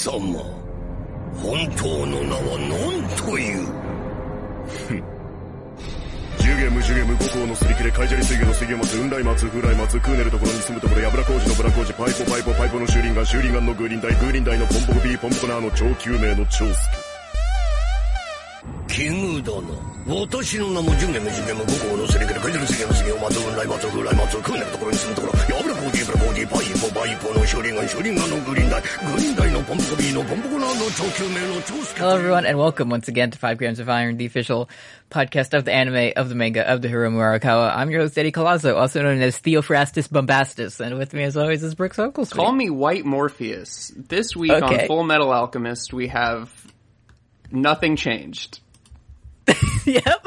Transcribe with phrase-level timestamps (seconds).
[0.00, 0.16] 様。
[1.36, 3.66] 本当の名は何という？
[6.38, 17.09] ジュゲムジュゲム五行のすり切れカイジャリ水魚の水魚松雲来松風来松クーネルところに住むところヤブラ工事のブラ工事パイポパイポパイポのシューリンガンシューリンガンのグーリンダイグーリンダイのポンポコビーポンポコナーの超救命の長助
[18.89, 19.73] 奇遇だな
[20.07, 34.69] 私の名もジュゲムジュゲム五行のすり切れカイジャリ水魚の水魚松雲来松風来松クーネルところに住むところヤブラ工事ブラ工事パイポパイポのシューリンガンシューリンガンのグーリンダイグーリンダイのポンポコビーのポンポコナーの超救命の超助 Hello, everyone, and welcome once again to Five Grams of Iron, the official
[35.09, 37.75] podcast of the anime, of the manga, of the Hiromu Arakawa.
[37.75, 41.63] I'm your host, Eddie Colazo, also known as Theophrastus Bombastus, and with me, as always,
[41.63, 42.35] is Brooks Oaklesby.
[42.35, 43.91] Call me White Morpheus.
[43.97, 44.81] This week Okay.
[44.83, 46.51] on Full Metal Alchemist, we have
[47.51, 48.59] nothing changed.
[49.86, 50.26] yep.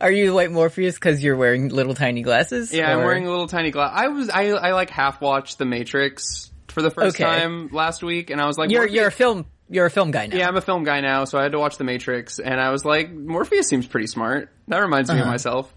[0.00, 2.72] Are you White Morpheus because you're wearing little tiny glasses?
[2.72, 3.92] Yeah, I'm wearing a little tiny glass.
[3.94, 7.24] I was I I like half watched The Matrix for the first Okay.
[7.24, 10.10] time last week, and I was like, You're Morpheus- you're a film you're a film
[10.10, 10.36] guy now.
[10.36, 12.70] yeah, I'm a film guy now, so I had to watch The Matrix, and I
[12.70, 14.50] was like, Morpheus seems pretty smart.
[14.68, 15.30] That reminds me of Uh-huh.
[15.30, 15.72] myself.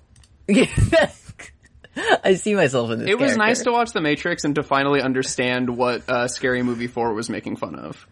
[2.24, 3.10] I see myself in this.
[3.10, 3.38] It was character.
[3.46, 7.30] nice to watch The Matrix and to finally understand what uh, Scary Movie Four was
[7.30, 8.06] making fun of.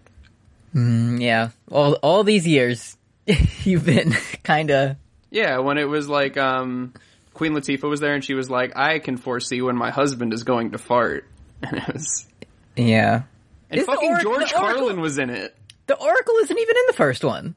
[0.74, 2.96] Yeah, all all these years,
[3.64, 4.12] you've been
[4.44, 4.98] kind of.
[5.30, 6.94] Yeah, when it was like um,
[7.34, 10.44] Queen Latifah was there, and she was like, "I can foresee when my husband is
[10.44, 11.28] going to fart,"
[11.64, 12.28] and it was.
[12.76, 13.24] Yeah.
[13.70, 15.56] And Is fucking George Oracle- Carlin was in it.
[15.88, 17.56] The Oracle isn't even in the first one.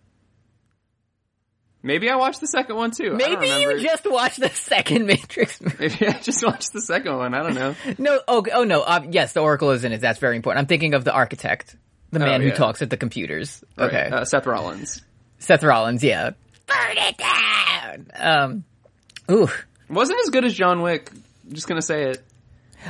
[1.83, 3.13] Maybe I watched the second one too.
[3.13, 5.77] Maybe you just watched the second Matrix movie.
[5.79, 7.33] Maybe I just watched the second one.
[7.33, 7.75] I don't know.
[7.99, 10.01] No, oh, oh no, uh, yes, the Oracle is in it.
[10.01, 10.63] That's very important.
[10.63, 11.77] I'm thinking of the architect,
[12.11, 12.55] the man who yeah.
[12.55, 13.63] talks at the computers.
[13.79, 15.03] Okay, uh, Seth Rollins
[15.39, 16.31] Seth Rollins, yeah.
[16.67, 18.07] Burn it down.
[18.19, 18.65] Um,
[19.31, 19.49] ooh,
[19.89, 21.11] wasn't as good as John Wick.
[21.47, 22.23] I'm just gonna say it.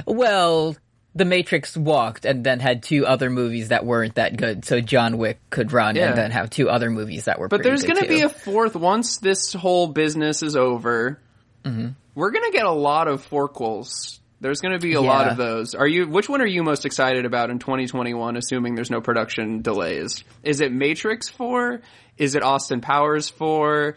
[0.06, 0.76] well,
[1.14, 5.16] the Matrix walked and then had two other movies that weren't that good, so John
[5.18, 6.08] Wick could run Yeah.
[6.08, 7.48] and then have two other movies that were.
[7.48, 11.18] But there's gonna be a fourth once this whole business is over.
[11.64, 11.88] Mm-hmm.
[12.14, 14.20] We're gonna get a lot of forquels.
[14.40, 15.74] There's gonna be a lot of those.
[15.74, 16.06] Are you?
[16.06, 18.36] Which one are you most excited about in 2021?
[18.36, 20.24] Assuming there's no production delays.
[20.42, 21.80] Is it Matrix Four?
[22.18, 23.96] Is it Austin Powers Four?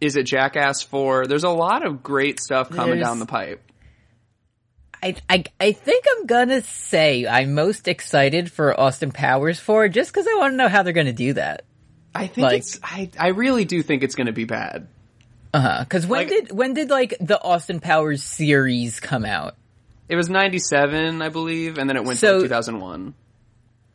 [0.00, 1.26] Is it Jackass Four?
[1.26, 3.62] There's a lot of great stuff coming There's- down the pipe.
[5.04, 10.12] I, I, I think I'm gonna say I'm most excited for Austin Powers Four, just
[10.12, 11.62] because I want to know how they're gonna do that.
[12.14, 12.78] I think Like- it's.
[12.84, 14.86] I I really do think it's gonna be bad.
[15.54, 15.80] Uh huh.
[15.80, 19.56] Because when Like- did when did like the Austin Powers series come out?
[20.12, 23.14] It was 97, I believe, and then it went So- to 2001.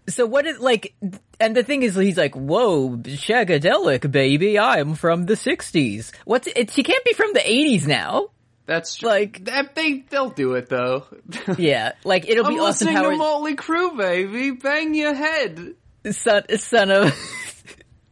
[0.10, 0.96] So what is like?
[1.40, 4.58] And the thing is, he's like, "Whoa, shagadelic, baby!
[4.58, 6.12] I'm from the '60s.
[6.26, 6.72] What's it?
[6.72, 8.30] He can't be from the '80s now.
[8.66, 11.06] That's Like- that they they'll do it though.
[11.58, 14.52] Yeah, like it'll I'm be Austin listening to Powers, Motley Crue, baby.
[14.52, 15.76] Bang your head.
[16.10, 17.14] son, son of."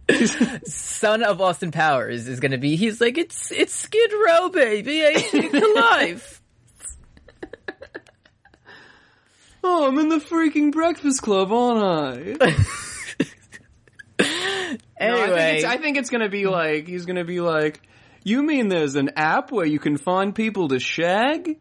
[0.66, 2.76] Son of Austin Powers is gonna be.
[2.76, 5.06] He's like, it's it's Skid Row, baby.
[5.06, 5.60] I think to
[9.68, 12.56] Oh, I'm in the freaking Breakfast Club, aren't I?
[14.18, 17.82] No, I think Anyway, it's, I think it's gonna be like he's gonna be like.
[18.24, 21.60] You mean there's an app where you can find people to shag?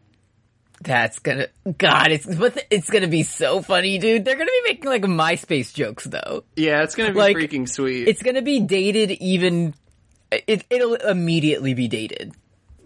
[0.81, 4.23] That's gonna, God, it's, but it's gonna be so funny, dude.
[4.23, 6.43] They're gonna be making like MySpace jokes though.
[6.55, 8.07] Yeah, it's gonna be Like, freaking sweet.
[8.07, 9.73] It's gonna be dated even,
[10.31, 12.33] it, it'll immediately be dated.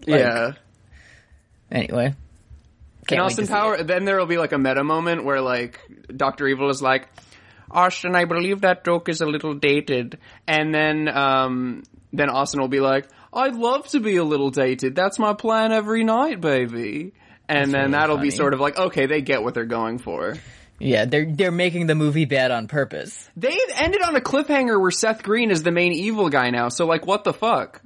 [0.06, 0.52] yeah.
[1.70, 2.14] Anyway.
[3.18, 5.80] Wait Austin Power, then there will be like a meta moment where like
[6.14, 7.08] Doctor Evil is like,
[7.70, 11.82] Austin, I believe that joke is a little dated, and then um
[12.12, 14.94] then Austin will be like, I'd love to be a little dated.
[14.94, 17.12] That's my plan every night, baby.
[17.48, 20.34] And then really that'll be sort of like, okay, they get what they're going for.
[20.78, 23.28] Yeah, they're, they're making the movie bad on purpose.
[23.36, 26.68] They ended on a cliffhanger where Seth Green is the main evil guy now.
[26.68, 27.82] So like, what the fuck?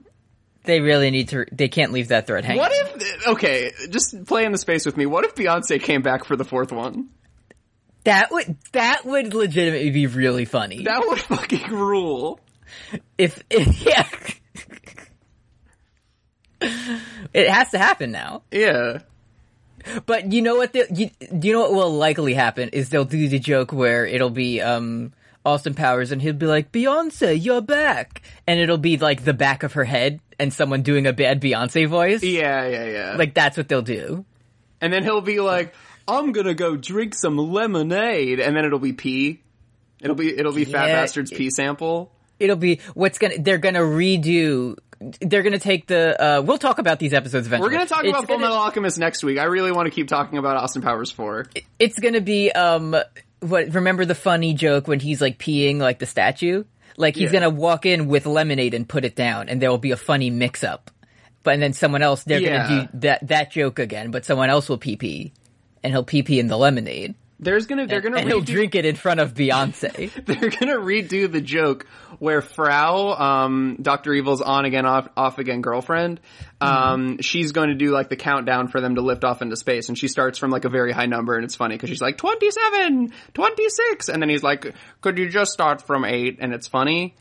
[0.64, 2.60] They really need to, they can't leave that thread hanging.
[2.60, 3.26] What if?
[3.28, 5.06] Okay, just play in the space with me.
[5.06, 7.10] What if Beyonce came back for the fourth one?
[8.04, 10.84] That would, that would legitimately be really funny.
[10.84, 12.40] That would fucking rule.
[13.18, 14.08] if, if yeah.
[17.34, 18.42] it has to happen now.
[18.50, 18.98] Yeah.
[20.06, 20.72] But you know what?
[20.72, 24.06] The, you, do you know what will likely happen is they'll do the joke where
[24.06, 25.12] it'll be um
[25.44, 29.62] Austin Powers and he'll be like Beyonce, you're back, and it'll be like the back
[29.62, 32.22] of her head and someone doing a bad Beyonce voice.
[32.22, 33.16] Yeah, yeah, yeah.
[33.16, 34.24] Like that's what they'll do.
[34.80, 35.74] and then he'll be like,
[36.08, 39.40] "I'm gonna go drink some lemonade," and then it'll be pee.
[40.00, 42.10] It'll be it'll be Fat Yeah, Bastard's pee sample.
[42.40, 43.38] It'll be what's gonna.
[43.38, 44.76] They're gonna redo.
[45.20, 46.20] They're gonna take the.
[46.20, 47.68] uh We'll talk about these episodes eventually.
[47.68, 49.38] We're gonna talk It's about Full gonna- Metal Alchemist next week.
[49.38, 51.46] I really want to keep talking about Austin Powers four.
[51.78, 52.96] It's gonna be um
[53.48, 53.74] what?
[53.74, 56.64] Remember the funny joke when he's like peeing like the statue?
[56.96, 57.40] Like he's Yeah.
[57.40, 60.30] gonna walk in with lemonade and put it down, and there will be a funny
[60.30, 60.90] mix-up.
[61.42, 62.66] But and then someone else, they're Yeah.
[62.68, 65.32] gonna do that that joke again, but someone else will pee pee,
[65.82, 68.84] and he'll pee pee in the lemonade, There's gonna they're gonna and he'll drink it
[68.84, 70.12] in front of Beyonce.
[70.26, 71.86] they're gonna redo the joke
[72.20, 76.20] where Frau, um, Doctor Evil's on again off off again girlfriend.
[76.60, 79.88] Um, she's going to do like the countdown for them to lift off into space,
[79.88, 82.16] and she starts from like a very high number, and it's funny because she's like
[82.16, 84.72] 27, 26, and then he's like,
[85.02, 86.38] "Could you just start from eight?
[86.40, 87.16] And it's funny.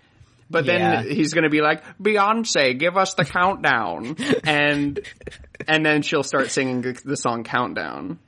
[0.50, 1.02] But then Yeah.
[1.04, 4.16] he's gonna be like, Beyonce, give us the countdown,
[4.46, 5.00] and
[5.68, 8.20] and then she'll start singing the song Countdown.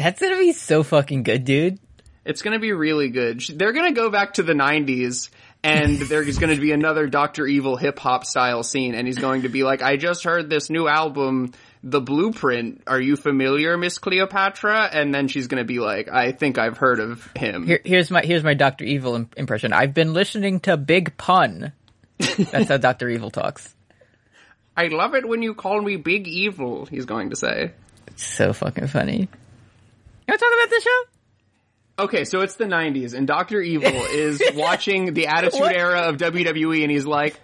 [0.00, 1.78] That's gonna be so fucking good, dude.
[2.24, 3.40] It's to be really good.
[3.40, 5.30] They're to go back to the 90s
[5.62, 7.46] and there's going to be another Dr.
[7.46, 10.70] Evil hip hop style scene and he's going to be like, I just heard this
[10.70, 11.52] new album,
[11.82, 12.82] The Blueprint.
[12.86, 14.90] Are you familiar, Miss Cleopatra?
[14.92, 17.66] And then she's going to be like, I think I've heard of him.
[17.66, 19.72] Here, here's my here's my Doctor Evil im- impression.
[19.72, 21.72] I've been listening to Big Pun.
[22.18, 23.74] That's how Doctor Evil talks.
[24.76, 27.72] I love it when you call me Big Evil, he's going to say.
[28.08, 29.28] It's so fucking funny.
[30.30, 32.04] Want to talk about this show?
[32.04, 33.60] Okay, so it's the 90s and Dr.
[33.60, 37.38] Evil is watching the Attitude Era of WWE and he's like,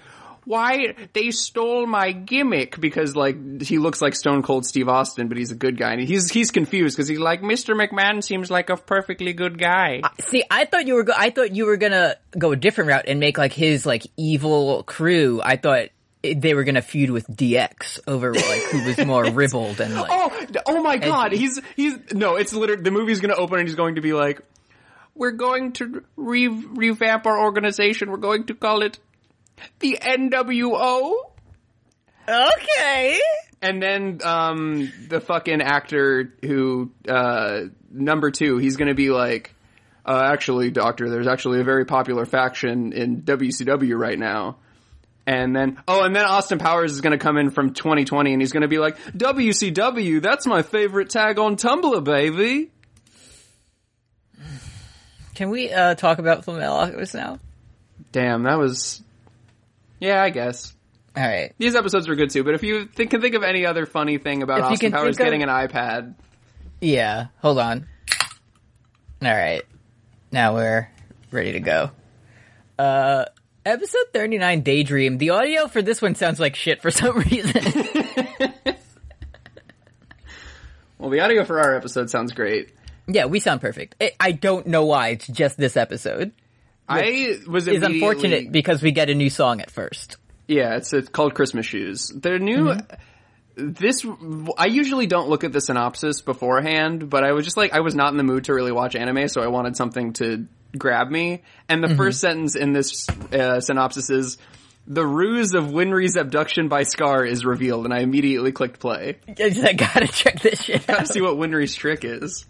[0.45, 5.37] why they stole my gimmick because like he looks like Stone Cold Steve Austin, but
[5.37, 7.75] he's a good guy and he's he's confused because he's like Mr.
[7.75, 10.03] McMahon seems like a perfectly good guy.
[10.05, 12.89] Uh, see, I thought you were go- I thought you were gonna go a different
[12.89, 15.41] route and make like his like evil crew.
[15.43, 15.89] I thought
[16.35, 20.11] they were gonna feud with DX over like who was more ribald and like.
[20.11, 21.29] Oh, oh my God!
[21.29, 21.39] Edgy.
[21.39, 22.37] He's he's no.
[22.37, 24.41] It's literally the movie's going to open and he's going to be like,
[25.15, 28.11] "We're going to re- revamp our organization.
[28.11, 28.99] We're going to call it
[29.81, 31.15] the NWO."
[32.29, 33.21] Okay.
[33.63, 39.55] And then um, the fucking actor who uh, number two, he's going to be like,
[40.05, 44.59] uh, "Actually, Doctor, there's actually a very popular faction in WCW right now."
[45.27, 48.41] And then, oh, and then Austin Powers is going to come in from 2020 and
[48.41, 52.71] he's going to be like, WCW, that's my favorite tag on Tumblr, baby.
[55.35, 57.39] Can we uh talk about Flamel Alchemist now?
[58.13, 59.03] Damn, that was,
[60.01, 60.73] yeah, I guess.
[61.17, 61.53] All right.
[61.59, 64.19] These episodes were good too, but if you think, can think of any other funny
[64.19, 66.15] thing about If Austin Powers think of- getting an iPad,
[66.81, 67.27] Yeah.
[67.43, 67.87] Hold on.
[69.23, 69.63] All right.
[70.31, 70.89] Now we're
[71.31, 71.91] ready to go.
[72.79, 73.25] Uh,
[73.67, 75.19] episode 39, Daydream.
[75.19, 77.53] The audio for this one sounds like shit for some reason.
[80.99, 82.71] well, the audio for our episode sounds great.
[83.07, 83.97] yeah, we sound perfect.
[84.01, 86.33] I I don't know why it's just this episode.
[86.89, 90.17] I was It's immediately- unfortunate because we get a new song at first.
[90.47, 92.13] Yeah, it's, it's called Christmas Shoes.
[92.15, 92.67] They're new.
[92.67, 93.73] Mm-hmm.
[93.73, 94.07] This
[94.59, 97.95] I usually don't look at the synopsis beforehand, but I was just like I was
[97.95, 100.47] not in the mood to really watch anime, so I wanted something to
[100.77, 101.43] grab me.
[101.69, 104.39] And the first sentence in this uh, synopsis is.
[104.89, 109.17] The ruse of Winry's abduction by Scar is revealed, and I immediately clicked play.
[109.29, 112.45] I gotta check this shit Gotta see what Winry's trick is.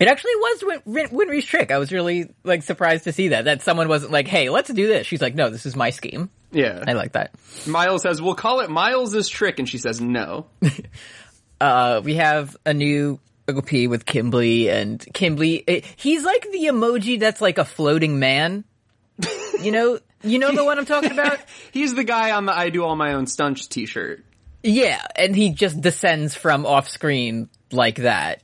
[0.00, 1.70] It actually was Win- Win- Winry's trick.
[1.70, 4.88] I was really like surprised to see that that someone wasn't like, "Hey, let's do
[4.88, 6.82] this." She's like, "No, this is my scheme." Yeah.
[6.86, 7.32] I like that.
[7.66, 10.46] Miles says, we'll call it Miles's trick, and she says no.
[11.60, 13.20] Uh, we have a new
[13.56, 15.64] OP with Kimberly and Kimberly.
[15.66, 18.64] eh, he's like the emoji that's like a floating man.
[19.62, 21.38] You know, you know the one I'm talking about.
[21.72, 24.24] He's the guy on the I do all my own stunts t-shirt.
[24.62, 28.40] Yeah, and he just descends from off screen like that.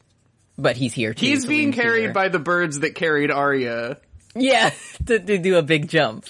[0.59, 1.25] But he's here too.
[1.25, 3.97] He's so being carried by the birds that carried Arya.
[4.35, 4.73] Yeah,
[5.07, 6.27] to, to do a big jump.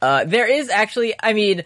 [0.00, 1.64] Uh, there is actually, I mean,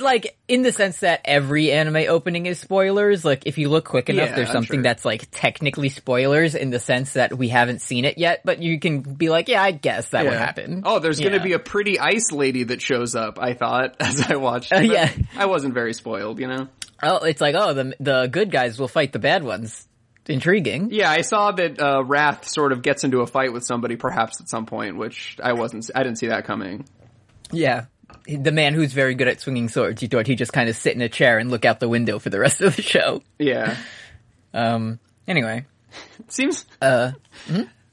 [0.00, 4.08] like, in the sense that every anime opening is spoilers, like, if you look quick
[4.10, 4.82] enough, Yeah, there's something sure.
[4.82, 8.78] that's, like, technically spoilers in the sense that we haven't seen it yet, but you
[8.80, 10.82] can be like, yeah, I guess that would happen.
[10.84, 13.38] Oh, there's going to be a pretty ice lady that shows up.
[13.40, 14.72] I thought as I watched.
[14.72, 15.10] Uh, yeah.
[15.36, 16.68] I wasn't very spoiled, you know.
[17.02, 19.86] Oh, it's like, oh, the, the good guys will fight the bad ones.
[20.26, 20.88] Intriguing.
[20.90, 24.40] Yeah, I saw that uh, Wrath sort of gets into a fight with somebody, perhaps
[24.40, 25.90] at some point, which I wasn't.
[25.94, 26.86] I didn't see that coming.
[27.52, 27.84] Yeah.
[28.26, 30.94] The man who's very good at swinging swords, you thought he'd just kind of sit
[30.94, 33.22] in a chair and look out the window for the rest of the show.
[33.38, 33.76] Yeah,
[34.54, 35.66] Um, anyway.
[36.28, 36.64] seems.
[36.80, 37.12] Uh,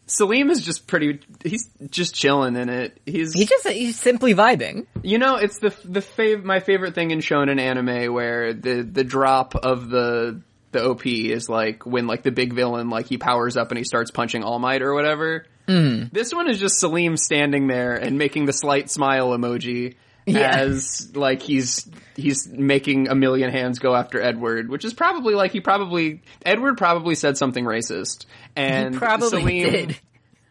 [0.07, 1.19] Selim is just pretty.
[1.43, 2.99] He's just chilling in it.
[3.05, 4.85] He's He's just he's simply vibing.
[5.03, 9.03] You know, it's the the fav- my favorite thing in shonen anime where the the
[9.05, 13.55] drop of the the OP is like when like the big villain like he powers
[13.57, 15.45] up and he starts punching All Might or whatever.
[15.67, 16.11] Mm.
[16.11, 19.95] This one is just Selim standing there and making the slight smile emoji
[20.25, 20.55] Yeah.
[20.55, 25.51] as like he's he's making a million hands go after Edward, which is probably like
[25.51, 28.25] he probably Edward probably said something racist,
[28.55, 29.99] and Probably Selim, did.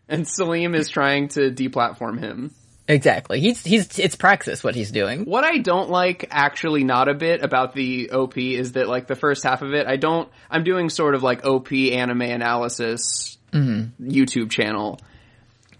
[0.08, 2.50] and Selim is trying to deplatform him.
[2.90, 3.38] Exactly.
[3.38, 5.24] He's he's it's praxis what he's doing.
[5.24, 9.14] What I don't like actually not a bit about the OP is that like the
[9.14, 14.10] first half of it, I don't, I'm doing sort of like OP anime analysis mm-hmm.
[14.10, 14.98] YouTube channel.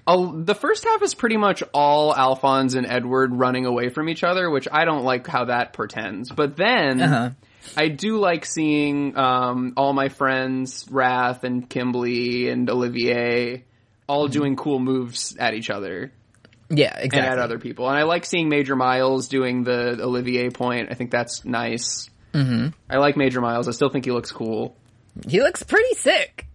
[0.07, 4.51] The first half is pretty much all Alphonse and Edward running away from each other,
[4.51, 6.31] which I don't like how that pretends.
[6.31, 7.31] But then Uh-huh.
[7.77, 13.65] I do like seeing um, all my friends, Wrath and Kimberly and Olivier,
[14.09, 16.11] all doing cool moves at each other
[16.71, 17.31] Yeah, and exactly.
[17.31, 17.89] at other people.
[17.89, 20.89] And I like seeing Major Miles doing the Olivier point.
[20.91, 22.09] I think that's nice.
[22.33, 22.69] Mm-hmm.
[22.89, 23.69] I like Major Miles.
[23.69, 24.75] I still think he looks cool.
[25.29, 26.47] He looks pretty sick.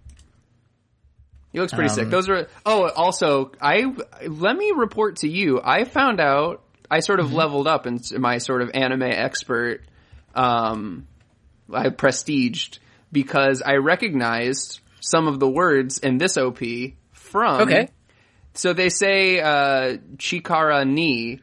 [1.55, 2.09] He looks pretty Um, sick.
[2.09, 2.47] Those are.
[2.65, 3.85] Oh, also, I
[4.27, 5.59] let me report to you.
[5.63, 7.29] I found out I sort Mm-hmm.
[7.29, 9.81] of leveled up in my sort of anime expert.
[10.35, 11.07] Um,
[11.74, 12.79] I prestiged
[13.12, 16.59] because I recognized some of the words in this OP
[17.13, 17.62] from.
[17.62, 17.89] Okay.
[18.53, 21.39] So they say uh, Chikara ni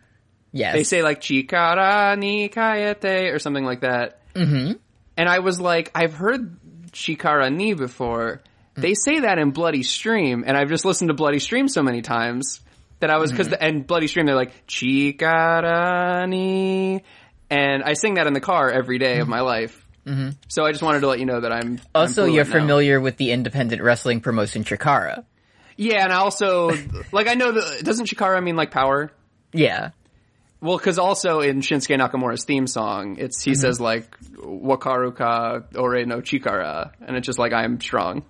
[0.54, 0.75] Yes.
[0.75, 4.21] they say like chikara ni kayete or something like that.
[4.35, 4.73] Mm-hmm.
[5.16, 6.59] And I was like, I've heard
[6.92, 8.42] chikara ni before.
[8.75, 12.00] They say that in Bloody Stream, and I've just listened to Bloody Stream so many
[12.02, 12.61] times
[13.00, 16.23] that I was because the and Bloody Stream they're like Chikarani,
[17.50, 19.87] and I sing that in the car every day of my life.
[20.07, 20.31] Mm-hmm.
[20.49, 22.50] So I just wanted to let you know that I'm I'm also, you're now.
[22.50, 25.25] familiar with the independent wrestling promotion Chikara.
[25.76, 26.71] Yeah, and I also
[27.12, 29.12] like I know that doesn't chikara mean like power?
[29.52, 29.91] Yeah.
[30.61, 36.21] Well, because also in Shinsuke Nakamura's theme song, it's he says like "Wakaruka ore no
[36.21, 38.23] chikara," and it's just like I'm strong.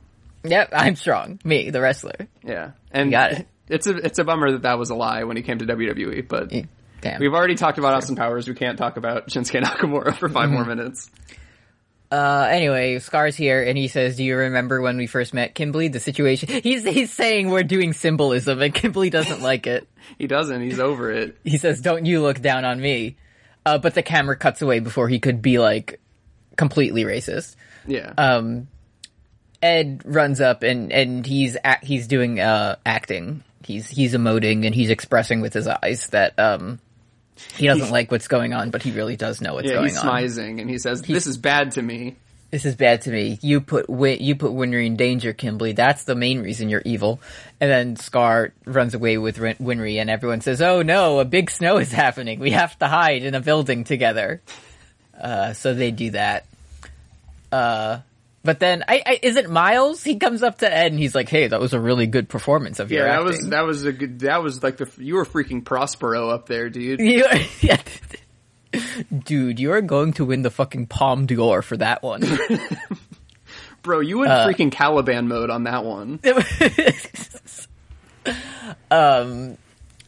[0.44, 1.40] Yep, I'm strong.
[1.44, 2.28] Me, the wrestler.
[2.44, 3.46] Yeah, and got it.
[3.68, 6.26] it's a it's a bummer that that was a lie when he came to WWE.
[6.26, 6.52] But
[7.00, 7.20] Damn.
[7.20, 8.48] we've already talked about Austin Powers.
[8.48, 11.10] We can't talk about Shinsuke Nakamura for 5 more minutes.
[12.10, 15.88] Uh, anyway, Scar's here, and he says, "Do you remember when we first met Kimberly?
[15.88, 19.88] The situation." He's he's saying we're doing symbolism, and Kimberly doesn't like it.
[20.18, 20.60] He doesn't.
[20.60, 21.38] He's over it.
[21.44, 23.16] He says, "Don't you look down on me?"
[23.64, 26.00] Uh, but the camera cuts away before he could be like
[26.56, 27.56] completely racist.
[27.86, 28.12] Yeah.
[28.18, 28.68] Um,
[29.62, 33.44] Ed runs up and and he's act, he's doing uh acting.
[33.64, 36.80] He's he's emoting and he's expressing with his eyes that um
[37.56, 39.98] he doesn't like what's going on, but he really does know what's yeah, going he's
[39.98, 40.06] on.
[40.06, 42.16] smizing and he says, "This is bad to me."
[42.50, 43.38] This is bad to me.
[43.40, 45.72] You put Win- you put Winry in danger, Kimberly.
[45.72, 47.18] That's the main reason you're evil.
[47.60, 51.78] And then Scar runs away with Winry, and everyone says, "Oh no, a big snow
[51.78, 52.40] is happening.
[52.40, 54.42] We have to hide in a building together."
[55.18, 56.44] Uh, so they do that.
[57.50, 58.00] Uh,
[58.44, 60.02] but then, I, I, is it Miles?
[60.04, 62.80] He comes up to Ed and he's like, "Hey, that was a really good performance
[62.80, 64.20] of your Yeah, that acting." was that was a good.
[64.20, 67.00] That was like the you were freaking Prospero up there, dude.
[67.12, 67.26] You-
[67.60, 67.80] yeah.
[69.26, 72.22] Dude, you are going to win the fucking Palme d'Or for that one.
[73.82, 76.20] Bro, you went Uh, freaking Caliban mode on that one.
[78.90, 79.58] um,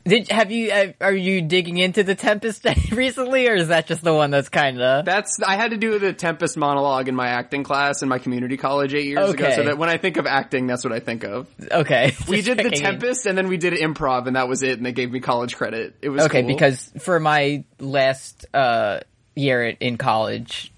[0.06, 4.02] did have you uh, are you digging into the Tempest recently, or is that just
[4.02, 7.28] the one that's kind of That's I had to do the Tempest monologue in my
[7.28, 9.50] acting class in my community college eight years ago.
[9.50, 11.48] So that when I think of acting, that's what I think of.
[11.70, 12.12] okay?
[12.28, 12.72] We did the in.
[12.72, 14.76] Tempest, and then we did improv, and that was it.
[14.76, 15.94] And they gave me college credit.
[16.02, 16.48] It was Okay, cool.
[16.48, 19.00] because for my last uh,
[19.34, 20.72] year in college,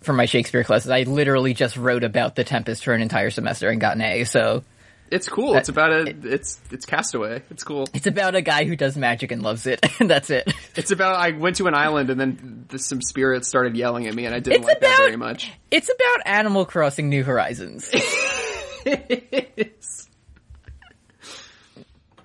[0.00, 3.68] for my Shakespeare classes, I literally just wrote about the Tempest for an entire semester
[3.68, 4.24] and got an A.
[4.24, 4.64] So
[5.10, 5.54] it's cool.
[5.56, 7.42] It's about a it's it's Castaway.
[7.50, 7.88] It's cool.
[7.94, 10.52] it's about a guy who does magic and loves it, and that's it.
[10.74, 14.14] It's about I went to an island, and then th- some spirits started yelling at
[14.14, 15.52] me, and I didn't It's like that about- very much.
[15.70, 17.90] It's about Animal Crossing New Horizons.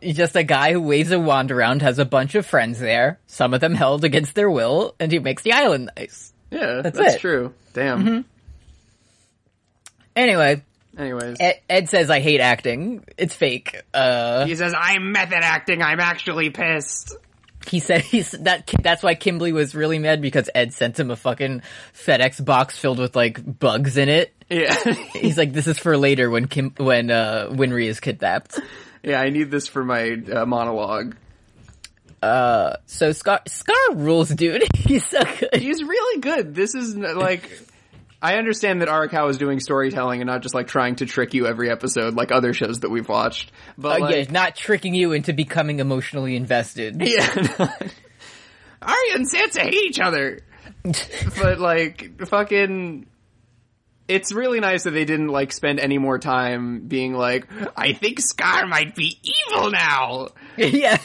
[0.02, 3.54] Just a guy who waves a wand around, has a bunch of friends there, some
[3.54, 6.34] of them held against their will, and he makes the island nice.
[6.50, 7.20] Yeah, That's that's, it.
[7.22, 7.54] true.
[7.74, 8.04] Damn.
[8.04, 8.22] Mm-hmm.
[10.16, 10.64] Anyway,
[10.98, 13.06] Anyways, Ed, Ed says I hate acting.
[13.18, 13.82] It's fake.
[13.94, 15.82] Uh, he says I'm method acting.
[15.82, 17.16] I'm actually pissed.
[17.68, 18.70] he said he's that.
[18.82, 21.62] That's why Kimberly was really mad because Ed sent him a fucking
[21.94, 24.34] FedEx box filled with like bugs in it.
[24.50, 24.76] Yeah,
[25.14, 28.60] He's like, "This is for later when Kim when uh, Winry is kidnapped."
[29.02, 29.22] yeah.
[29.22, 31.16] I need this for my uh, monologue.
[32.22, 34.64] Uh, so Scar Scar rules, dude.
[34.76, 35.56] He's so good.
[35.56, 36.54] He's really good.
[36.54, 37.50] This is like.
[38.22, 41.48] I understand that Arakawa is doing storytelling and not just like trying to trick you
[41.48, 43.52] every episode like other shows that we've watched.
[43.78, 47.02] But Uh, like, yeah, not tricking you into becoming emotionally invested.
[47.02, 47.76] Yeah.
[48.84, 50.40] Arya and Sansa hate each other.
[50.84, 53.06] but like fucking
[54.08, 57.48] it's really nice that they didn't like spend any more time being like,
[57.78, 60.30] I think Scar might be evil now.
[60.58, 60.98] yeah.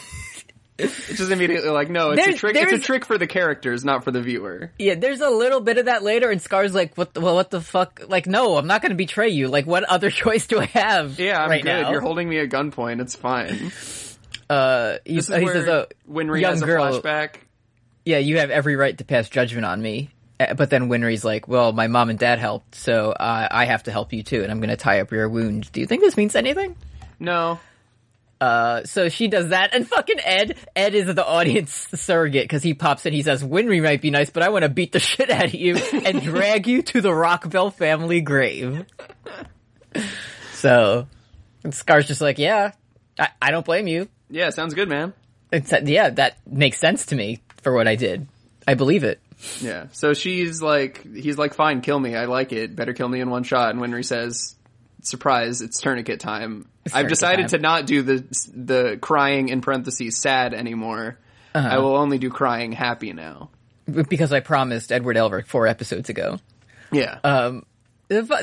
[0.79, 2.55] It's just immediately like, no, it's There's- a trick.
[2.55, 4.71] It's a trick for the characters, not for the viewer.
[4.77, 7.13] Yeah, there's a little bit of that later, and Scar's like, "What?
[7.15, 8.01] The, well, what the fuck?
[8.07, 9.47] Like, no, I'm not going to betray you.
[9.47, 11.19] Like, what other choice do I have?
[11.19, 11.81] Yeah, I'm right good.
[11.81, 11.91] now?
[11.91, 13.01] You're holding me at gunpoint.
[13.01, 13.71] It's fine.
[14.49, 17.35] Uh, he, he says, "Oh, Winry young has a girl, flashback.
[18.05, 21.49] yeah, you have every right to pass judgment on me." Uh, But then Winry's like,
[21.49, 24.51] "Well, my mom and dad helped, so uh, I have to help you too, and
[24.51, 25.69] I'm going to tie up your wound.
[25.73, 26.77] Do you think this means anything?"
[27.19, 27.59] No,
[28.39, 32.73] Uh, so she does that, and fucking Ed, Ed is the audience surrogate because he
[32.73, 33.13] pops in.
[33.13, 35.53] He says, "Winry might be nice, but I want to beat the shit out of
[35.55, 38.85] you and drag you to the Rockbell family grave."
[40.53, 41.07] So,
[41.63, 42.71] and Scar's just like, "Yeah,
[43.17, 44.07] I, I don't blame you.
[44.29, 45.13] yeah, sounds good, man.
[45.51, 48.27] It's yeah, that makes sense to me for what I did.
[48.67, 49.19] I believe it."
[49.61, 49.87] Yeah.
[49.91, 52.15] So she's like, he's like, fine, kill me.
[52.15, 52.75] I like it.
[52.75, 53.69] Better kill me in one shot.
[53.69, 54.55] And Winry says,
[55.03, 56.67] surprise, it's tourniquet time.
[56.93, 61.17] I've decided to not do the the crying in parentheses sad anymore.
[61.53, 61.67] Uh-huh.
[61.67, 63.49] I will only do crying happy now.
[63.85, 66.39] Because I promised Edward Elric four episodes ago.
[66.91, 67.19] Yeah.
[67.23, 67.65] Um,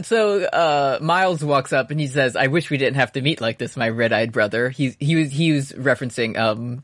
[0.02, 3.40] so uh, Miles walks up and he says, "I wish we didn't have to meet
[3.40, 6.82] like this, my red-eyed brother." He he was he was referencing um,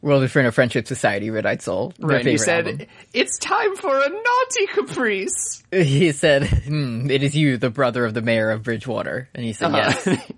[0.00, 1.94] World Inferno Friendship Society, Red Eyed Soul.
[1.98, 2.24] right.
[2.24, 2.86] He said, album.
[3.12, 5.62] it's time for a naughty caprice.
[5.72, 9.52] he said, hmm, "It is you, the brother of the mayor of Bridgewater," and he
[9.52, 10.08] said, "Yes."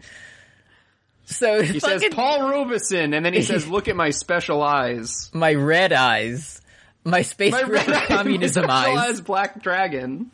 [1.27, 5.29] So he says, Paul Robeson, and then he says, look at my special eyes.
[5.35, 6.61] "My red eyes,
[7.05, 10.31] my space My red communism eyes." eyes black dragon.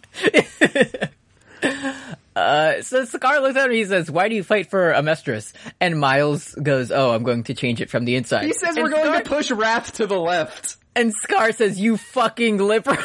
[2.34, 5.52] Uh, so Scar looks at him and he says, "Why do you fight for Amestris?"
[5.80, 8.84] And Miles goes, "Oh, I'm going to change it from the inside." He says And
[8.84, 10.76] we're going to push Wrath to the left.
[10.96, 12.96] And Scar says, "You fucking liberal."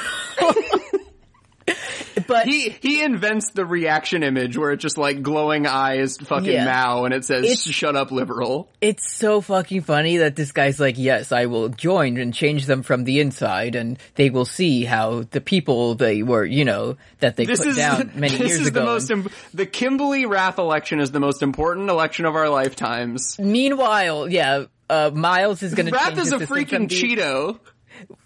[2.27, 6.65] But He he invents the reaction image where it's just like glowing eyes, fucking Yeah.
[6.65, 10.79] Mao, and it says It's- "Shut up, liberal." it's so fucking funny that this guy's
[10.79, 14.83] like, "Yes, I will join and change them from the inside, and they will see
[14.83, 18.49] how the people they were, you know, that they This put is down many this
[18.49, 22.25] years is ago." the most im- the Kimberly Wrath election is the most important election
[22.25, 23.37] of our lifetimes.
[23.39, 24.65] Meanwhile, yeah.
[24.89, 27.59] Uh, Miles is gonna Wrath change is a freaking Cheeto.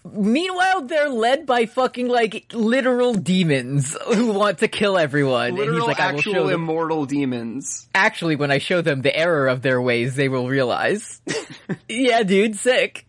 [0.04, 5.50] Meanwhile, they're led by fucking like literal demons who want to kill everyone.
[5.50, 6.54] and he's Literal, like, I will show actual, them.
[6.62, 7.88] immortal demons.
[7.94, 11.20] Actually, when I show them the error of their ways, they will realize.
[11.88, 13.06] yeah, dude, sick.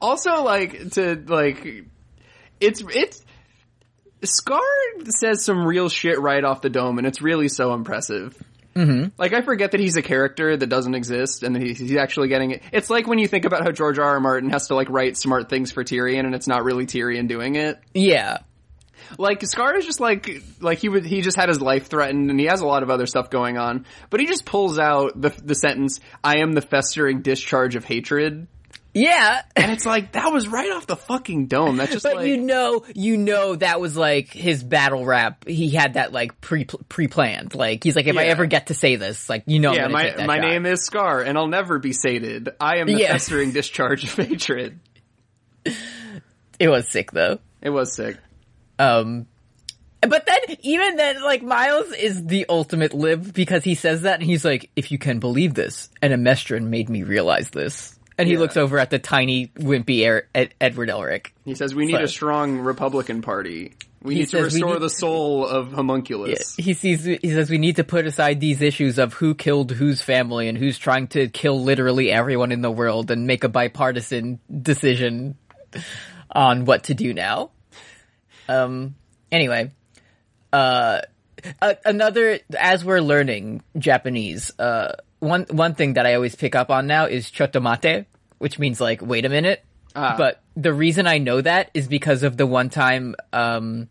[0.00, 1.86] Also, like to like,
[2.60, 3.24] it's it's.
[4.22, 4.60] Scar
[5.06, 8.36] says some real shit right off the dome, and it's really so impressive.
[8.74, 9.08] Mm-hmm.
[9.18, 12.28] Like I forget that he's a character that doesn't exist, and that he's, he's actually
[12.28, 12.62] getting it.
[12.72, 14.10] It's like when you think about how George R.
[14.10, 14.20] R.
[14.20, 17.56] Martin has to like write smart things for Tyrion, and it's not really Tyrion doing
[17.56, 17.80] it.
[17.94, 18.38] Yeah.
[19.18, 22.38] Like Scar is just like like he would he just had his life threatened, and
[22.38, 25.30] he has a lot of other stuff going on, but he just pulls out the
[25.42, 28.46] the sentence, "I am the festering discharge of hatred."
[28.92, 29.42] Yeah.
[29.54, 31.76] And it's like that was right off the fucking dome.
[31.76, 35.46] That's just But like you know, you know that was like his battle rap.
[35.46, 37.54] He had that like pre pre planned.
[37.54, 40.14] Like he's like, if I ever get to say this, like you know, yeah, my
[40.26, 40.48] my shot.
[40.48, 42.48] name is Scar, and I'll never be sated.
[42.60, 43.12] I am the Yeah.
[43.12, 44.80] festering discharge of hatred.
[46.58, 47.38] It was sick though.
[47.62, 48.18] It was sick.
[48.78, 49.26] Um,
[50.02, 54.22] but then even then, like Miles is the ultimate lib because he says that and
[54.28, 57.98] he's like, if you can believe this, and Amestrin made me realize this.
[58.20, 58.40] And he Yeah.
[58.40, 61.28] looks over at the tiny, wimpy er- Ed- Edward Elric.
[61.44, 63.72] He says we need So- a strong Republican Party.
[64.02, 66.54] We He need to restore need- the soul of homunculus.
[66.56, 70.02] He sees, he says we need to put aside these issues of who killed whose
[70.02, 74.38] family and who's trying to kill literally everyone in the world and make a bipartisan
[74.62, 75.36] decision
[76.30, 77.50] on what to do now.
[78.48, 78.94] Um,
[79.32, 79.70] anyway,
[80.52, 81.00] uh,
[81.84, 86.86] another, as we're learning Japanese, uh, one, one thing that I always pick up on
[86.86, 88.06] now is chotomate,
[88.38, 89.64] which means like, wait a minute.
[89.94, 90.14] Ah.
[90.16, 93.88] But the reason I know that is because of the one time, um,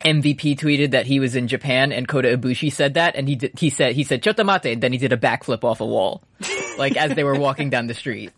[0.00, 3.58] MVP tweeted that he was in Japan and Kota Ibushi said that and he did,
[3.58, 6.22] he said, he said, chotomate, and then he did a backflip off a wall.
[6.78, 8.32] like as they were walking down the street.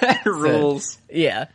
[0.00, 0.98] that rules.
[1.10, 1.46] Yeah.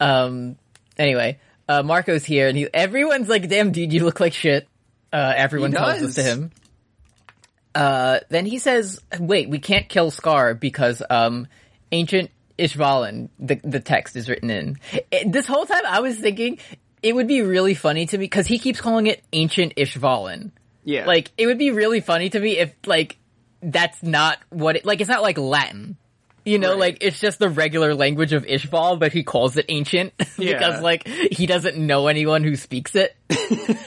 [0.00, 0.56] Um.
[0.96, 1.38] Anyway,
[1.68, 4.68] uh, Marcoh's here, and he, everyone's like, "Damn, dude, you look like shit."
[5.12, 6.50] Uh, everyone tells this to him.
[7.78, 11.46] Uh, then he says, "Wait, we can't kill Scar because um,
[11.92, 14.78] ancient Ishvalan, the the text is written in."
[15.10, 16.58] It- this whole time, I was thinking
[17.02, 20.50] it would be really funny to me because he keeps calling it ancient Ishvalan.
[20.84, 21.06] Yeah.
[21.06, 23.16] Like, it would be really funny to me if like
[23.62, 25.00] that's not what it like.
[25.00, 25.96] It's not like Latin.
[26.44, 26.78] You know, Right.
[26.80, 30.56] like it's just the regular language of Ishval, but he calls it ancient Yeah.
[30.58, 33.14] because like he doesn't know anyone who speaks it.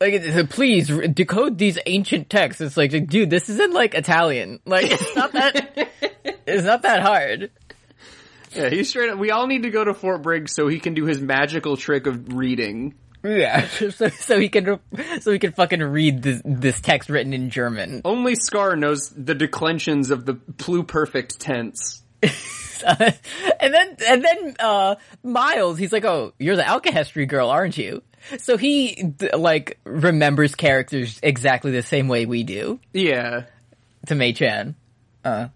[0.00, 2.60] like, it's, please re- decode these ancient texts.
[2.60, 4.60] It's like, dude, this isn't like Italian.
[4.64, 5.90] Like, it's not that.
[6.46, 7.50] it's not that hard.
[8.52, 9.18] Yeah, he's straight up.
[9.18, 12.06] We all need to go to Fort Briggs so he can do his magical trick
[12.06, 12.94] of reading.
[13.22, 14.78] Yeah, so, so he can
[15.20, 18.02] so he can fucking read this, this text written in German.
[18.04, 22.02] Only Scar knows the declensions of the pluperfect tense.
[22.22, 28.02] and then and then uh Miles, he's like, "Oh, you're the alkahestry girl, aren't you?"
[28.38, 33.44] So he like remembers characters exactly the same way we do Yeah.
[34.06, 34.74] to Mei Chan.
[35.24, 35.48] Uh,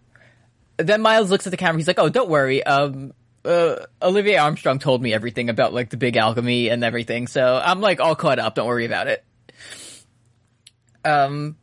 [0.76, 1.78] then Miles looks at the camera.
[1.78, 2.62] He's like, "Oh, don't worry.
[2.64, 3.12] Um,
[3.44, 7.80] uh, Olivier Armstrong told me everything about like the big alchemy and everything, so I'm
[7.80, 8.54] like all caught up.
[8.54, 9.24] Don't worry about it."
[11.04, 11.56] Um.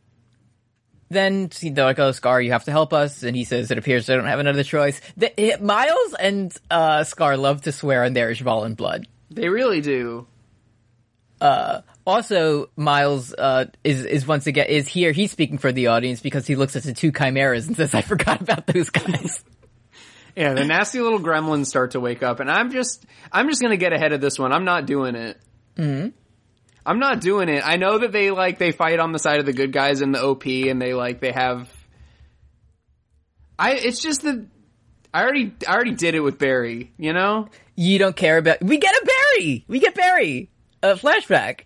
[1.10, 4.10] Then they're like, "Oh, Scar, you have to help us," and he says, "It appears
[4.10, 8.12] I don't have another choice." The, it- Miles and uh, Scar love to swear on
[8.12, 9.06] their Ishval and blood.
[9.30, 10.26] They really do.
[12.08, 15.12] Also, Miles uh, is is once again is here.
[15.12, 18.00] He's speaking for the audience because he looks at the two chimeras and says, "I
[18.00, 19.44] forgot about those guys."
[20.36, 23.76] Yeah, the nasty little gremlins start to wake up, and I'm just, I'm just gonna
[23.76, 24.52] get ahead of this one.
[24.52, 25.36] I'm not doing it.
[25.76, 26.10] Mm-hmm.
[26.86, 27.66] I'm not doing it.
[27.66, 30.12] I know that they like they fight on the side of the good guys in
[30.12, 31.68] the OP, and they like they have.
[33.58, 33.72] I.
[33.74, 34.46] It's just that
[35.12, 36.92] I already, I already did it with Barry.
[36.98, 37.48] You know.
[37.74, 38.62] you don't care about.
[38.62, 39.64] We get a Barry.
[39.66, 40.50] We get Barry.
[40.82, 41.60] A flashback.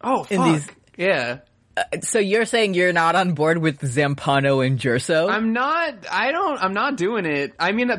[0.00, 0.30] Oh fuck.
[0.32, 1.38] In these- Yeah.
[1.76, 5.30] Uh, so you're saying you're not on board with Zampano and Jerso?
[5.30, 5.94] I'm not.
[6.10, 6.58] I don't.
[6.62, 7.52] I'm not doing it.
[7.58, 7.90] I mean,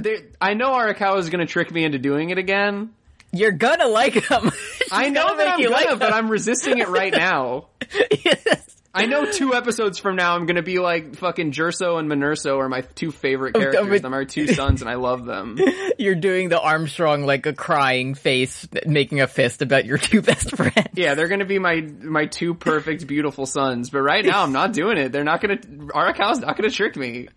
[0.42, 2.90] I know Arakawa is going to trick me into doing it again.
[3.32, 4.52] You're gonna like them.
[4.92, 7.68] I know that I'm gonna, like but I'm resisting it right now.
[8.94, 12.68] I know two episodes from now I'm gonna be like fucking Jerso and Minerso are
[12.70, 13.88] my two favorite Oh, characters.
[13.88, 15.58] but- They're my two sons and I love them.
[16.00, 20.56] You're doing the Armstrong like a crying face, making a fist about your two best
[20.56, 20.74] friends.
[20.96, 23.90] Yeah, they're gonna be my my two perfect, beautiful sons.
[23.92, 25.12] But right now I'm not doing it.
[25.12, 27.28] They're not gonna Arakawa's not gonna trick me.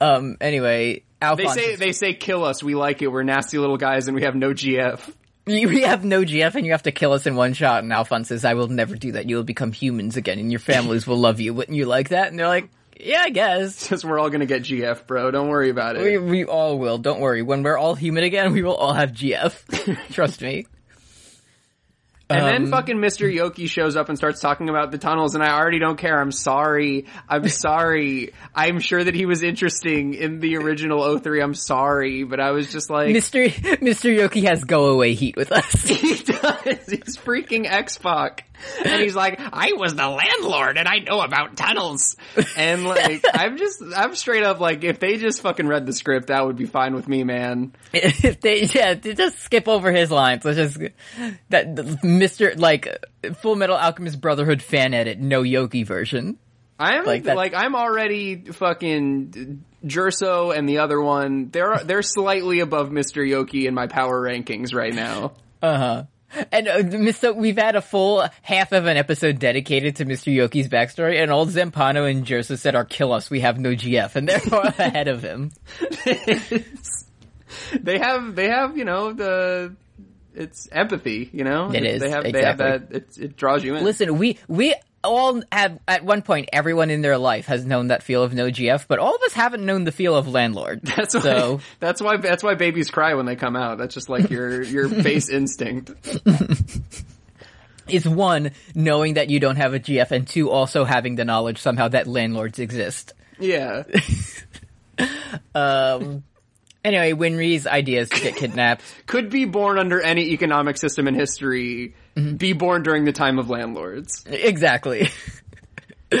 [0.00, 0.36] Um.
[0.40, 1.54] Anyway, They Alphonse.
[1.54, 4.34] say they say kill us, we like it, we're nasty little guys and we have
[4.34, 5.00] no GF.
[5.46, 7.82] You we have no GF and you have to kill us in one shot.
[7.82, 9.28] And Alphonse says, I will never do that.
[9.28, 11.54] You will become humans again and your families will love you.
[11.54, 12.28] Wouldn't you like that?
[12.28, 13.82] And they're like, yeah, I guess.
[13.90, 15.30] Because we're all gonna get GF, bro.
[15.30, 16.02] Don't worry about it.
[16.02, 16.98] We, we all will.
[16.98, 17.42] Don't worry.
[17.42, 20.12] When we're all human again, we will all have GF.
[20.12, 20.66] Trust me.
[22.30, 23.32] And then Um, fucking Mr.
[23.32, 26.20] Yoki shows up and starts talking about the tunnels and I already don't care.
[26.20, 27.06] I'm sorry.
[27.28, 28.32] I'm sorry.
[28.54, 31.42] I'm sure that he was interesting in the original 03.
[31.42, 32.24] I'm sorry.
[32.24, 33.48] But I was just like, Mr.
[33.50, 34.16] Mr.
[34.16, 35.90] Yoki has go away heat with us.
[36.64, 38.46] He's freaking X-Pac.
[38.84, 42.16] And he's like, I was the landlord and I know about tunnels.
[42.56, 46.26] And like, I'm just, I'm straight up like, if they just fucking read the script,
[46.26, 47.72] that would be fine with me, man.
[47.94, 50.44] if they, yeah, just skip over his lines.
[50.44, 50.78] Let's just,
[51.48, 51.74] that,
[52.04, 52.58] Mr.
[52.58, 53.02] like,
[53.40, 56.38] Full Metal Alchemist Brotherhood fan edit, no Yoki version.
[56.78, 61.50] I'm Like like, I'm already fucking Jerso and the other one.
[61.50, 63.22] They're they're slightly above Mr.
[63.22, 65.32] Yoki in my power rankings right now.
[65.62, 66.04] Uh-huh.
[66.52, 67.34] And uh, Mr.
[67.34, 70.34] We've had a full half of an episode dedicated to Mr.
[70.34, 73.30] Yoki's backstory, and old Zampano and Jerso said, are kill us.
[73.30, 75.50] We have no GF," and they're far ahead of him.
[77.72, 79.74] They have they have you know the
[80.34, 81.28] it's empathy.
[81.32, 82.92] You know It is, They have they have that.
[82.92, 83.84] It, it draws you in.
[83.84, 88.02] Listen, we we all have at one point everyone in their life has known that
[88.02, 90.82] feel of no GF, but all of us haven't known the feel of landlord.
[90.96, 91.20] That's why.
[91.20, 92.16] so That's why.
[92.18, 93.78] That's why babies cry when they come out.
[93.78, 95.90] That's just like your your base instinct.
[97.88, 101.58] is one knowing that you don't have a GF, and two also having the knowledge
[101.58, 103.14] somehow that landlords exist.
[103.38, 103.84] Yeah.
[105.54, 106.24] Um,
[106.82, 108.82] Anyway, Winry's idea is to get kidnapped.
[109.06, 111.94] Could be born under any economic system in history.
[112.16, 112.36] Mm-hmm.
[112.36, 114.24] Be born during the time of landlords.
[114.26, 115.10] exactly.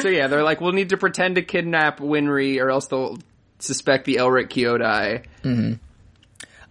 [0.00, 3.18] So yeah, they're like, we'll need to pretend to kidnap Winry, or else they'll
[3.58, 5.24] suspect the Elric Kyodai.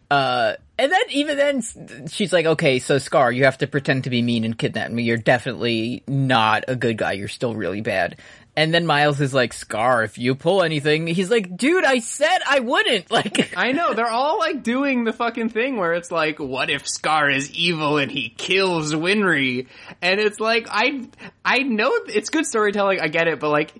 [0.09, 4.09] Uh, and then even then, she's like, "Okay, so Scar, you have to pretend to
[4.09, 5.03] be mean and kidnap me.
[5.03, 7.11] You're definitely not a good guy.
[7.11, 8.17] You're still really bad."
[8.59, 12.39] And then Miles is like, "Scar, if you pull anything," he's like, "Dude, I said
[12.45, 16.39] I wouldn't." Like, I know they're all like doing the fucking thing where it's like,
[16.39, 19.67] what if Scar is evil and he kills Winry?
[20.01, 21.07] And it's like, I
[21.43, 22.99] I know it's good storytelling.
[22.99, 23.73] I get it, but like.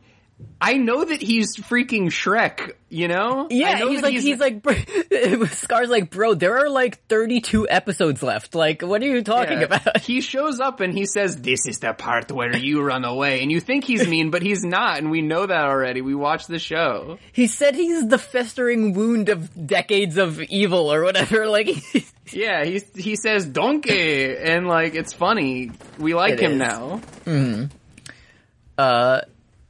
[0.62, 3.48] I know that he's freaking Shrek, you know?
[3.50, 4.76] Yeah, know he's like, he's, like, bro-
[5.48, 8.56] Scar's like, "Bro, there are like 32 episodes left.
[8.56, 9.66] Like, what are you talking Yeah.
[9.66, 13.42] about?" He shows up and he says, "This is the part where you run away,"
[13.42, 16.02] and you think he's mean, but he's not, and we know that already.
[16.02, 17.20] We watched the show.
[17.32, 21.48] He said he's the festering wound of decades of evil or whatever.
[21.50, 21.70] Like,
[22.34, 25.72] Yeah, he he says "donkey," and like it's funny.
[25.98, 26.58] We like It him is.
[26.60, 27.02] now.
[27.26, 27.66] Mm-hmm.
[28.78, 29.22] Uh,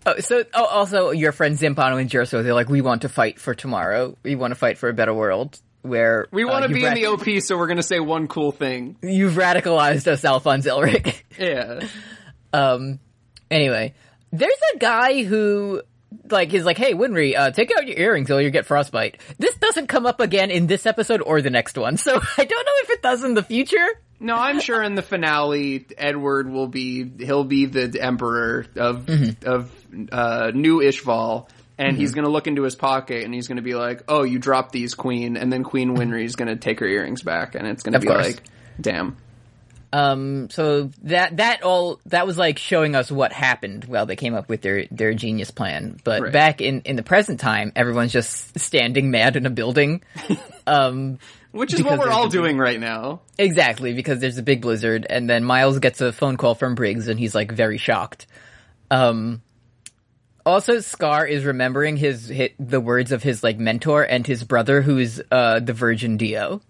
[0.06, 3.40] Oh, so oh, also your friends Zampano and Jerso, they're like, we want to fight
[3.40, 4.18] for tomorrow.
[4.24, 5.60] We want to fight for a better world.
[5.82, 8.00] where We uh, want to you've be in the OP, so we're going to say
[8.00, 8.96] one cool thing.
[9.02, 11.24] You've radicalized us, Alphonse Elric.
[11.38, 11.88] Yeah.
[12.52, 13.00] Um,
[13.50, 13.94] anyway,
[14.32, 15.82] there's a guy who,
[16.30, 19.22] like, is like, hey, Winry, uh, take out your earrings or you get frostbite.
[19.38, 22.66] This doesn't come up again in this episode or the next one, so I don't
[22.66, 23.88] know if it does in the future.
[24.20, 29.10] No, I'm sure in the finale, Edward will be he'll be the emperor of
[29.46, 29.72] of
[30.12, 33.62] uh, New Ishval, and he's going to look into his pocket and he's going to
[33.64, 36.86] be like, "Oh, you dropped these, Queen," and then Queen Winry's going to take her
[36.86, 38.26] earrings back, and it's going to be course.
[38.26, 38.44] like,
[38.82, 39.16] "Damn."
[39.92, 44.36] Um, so that, that all, that was like showing us what happened while they came
[44.36, 46.00] up with their, their genius plan.
[46.04, 46.32] But Right.
[46.32, 50.04] back in, in the present time, everyone's just standing mad in a building.
[50.68, 51.18] um,
[51.52, 53.22] Which is Because what we're all big- doing right now.
[53.38, 57.08] Exactly, because there's a big blizzard, and then Miles gets a phone call from Briggs,
[57.08, 58.28] and he's like very shocked.
[58.92, 59.42] Um,
[60.46, 64.82] also, Scar is remembering his, hit the words of his like mentor and his brother,
[64.82, 66.62] who's uh the Virgin Dio.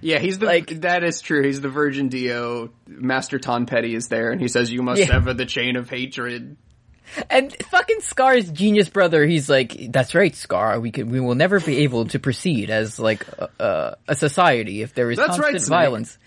[0.00, 1.44] Yeah, he's the Like- that is true.
[1.44, 2.70] He's the Virgin Dio.
[2.88, 5.06] Master Ton Petty is there, and he says, "You must Yeah.
[5.06, 6.56] sever the chain of hatred."
[7.28, 10.80] And fucking Scar's genius brother, he's like, "That's right, Scar.
[10.80, 13.26] We could, we will never be able to proceed as like
[13.58, 16.18] a, society if there is That's constant right, violence."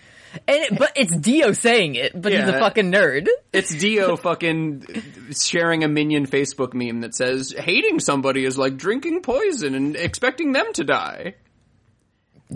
[0.46, 3.28] And it, but it's Dio saying it, but he's a fucking nerd.
[3.52, 4.84] It's Dio fucking
[5.40, 10.52] sharing a minion Facebook meme that says hating somebody is like drinking poison and expecting
[10.52, 11.34] them to die.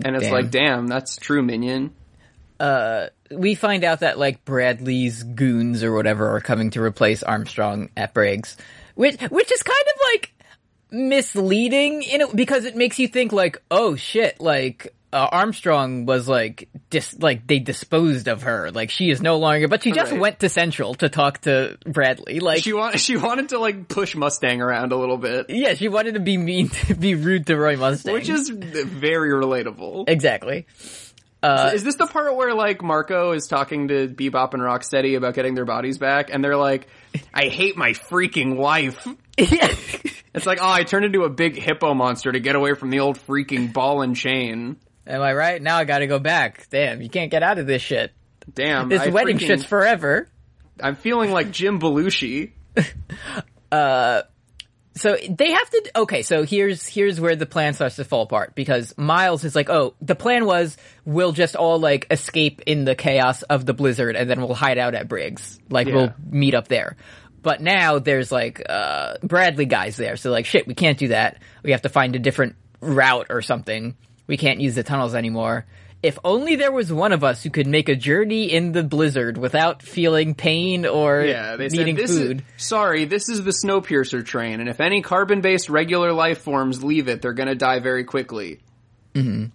[0.03, 0.33] And it's Damn.
[0.33, 1.93] like, damn, that's true, minion.
[3.31, 8.13] We find out that like Bradley's goons or whatever are coming to replace Armstrong at
[8.13, 8.57] Briggs,
[8.95, 10.33] which which is kind of like
[10.91, 16.27] misleading in it because it makes you think like, oh shit, like uh, Armstrong was
[16.27, 20.11] like dis like they disposed of her, like she is no longer, but she just
[20.11, 20.21] Right.
[20.21, 22.63] went to Central to talk to Bradley, like.
[22.63, 26.13] She want she wanted to like push Mustang around a little bit, yeah, she wanted
[26.13, 28.13] to be mean, to be rude to Roy Mustang.
[28.13, 30.05] which is very relatable.
[30.07, 30.65] exactly.
[31.43, 35.33] Uh, is this the part where like Marcoh is talking to Bebop and Rocksteady about
[35.33, 36.87] getting their bodies back, and they're like,
[37.33, 39.07] "I hate my freaking wife."
[40.33, 42.99] It's like, oh, I turned into a big hippo monster to get away from the
[43.01, 44.77] old freaking ball and chain.
[45.05, 45.61] Am I right?
[45.61, 46.67] Now I gotta go back.
[46.69, 48.13] Damn, you can't get out of this shit.
[48.53, 50.29] Damn, This I wedding freaking- shit's forever.
[50.79, 52.51] I'm feeling like Jim Belushi.
[53.71, 54.23] Uh,
[54.93, 58.55] so they have to okay so here's here's where the plan starts to fall apart
[58.55, 60.75] because miles is like oh the plan was
[61.05, 64.77] we'll just all like escape in the chaos of the blizzard and then we'll hide
[64.77, 65.59] out at briggs.
[65.69, 65.93] Like Yeah.
[65.95, 66.97] we'll meet up there.
[67.41, 70.17] But now there's like uh bradley guys there.
[70.17, 71.41] So like shit we can't do that.
[71.63, 73.95] We have to find a different route or something.
[74.27, 75.65] We can't use the tunnels anymore
[76.03, 79.37] if only there was one of us who could make a journey in the blizzard
[79.37, 83.51] without feeling pain or Yeah, they said needing this food is sorry, this is the
[83.51, 88.03] Snowpiercer train, and if any carbon-based regular life forms leave it, they're gonna die very
[88.03, 88.59] quickly.
[89.13, 89.45] Mm-hmm.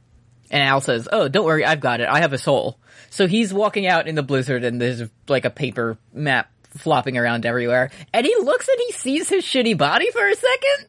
[0.51, 2.09] And Al says, "Oh, don't worry, I've got it.
[2.09, 2.79] I have a soul."
[3.11, 7.47] So he's walking out in the blizzard, and there's like a paper map flopping around
[7.47, 7.91] everywhere.
[8.13, 10.89] And he looks and he sees his shitty body for a second.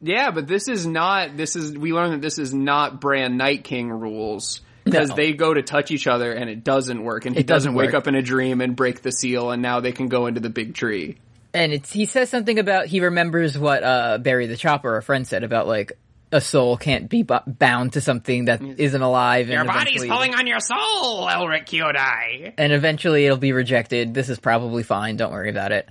[0.00, 1.36] Yeah, but this is not.
[1.36, 5.16] This is we learned that this is not brand Night King rules because No.
[5.16, 7.74] they go to touch each other and it doesn't work, and he It doesn't doesn't
[7.74, 10.40] wake up in a dream and break the seal, and now they can go into
[10.40, 11.16] the big tree.
[11.54, 15.26] And it's he says something about he remembers what uh, Barry the Chopper, a friend,
[15.26, 15.92] said about like
[16.30, 19.48] a soul can't be bu- bound to something that isn't alive.
[19.48, 22.52] Your and body's pulling on your soul, Elric Kyodai.
[22.58, 24.12] and eventually it'll be rejected.
[24.12, 25.16] This is probably fine.
[25.16, 25.88] Don't worry about it.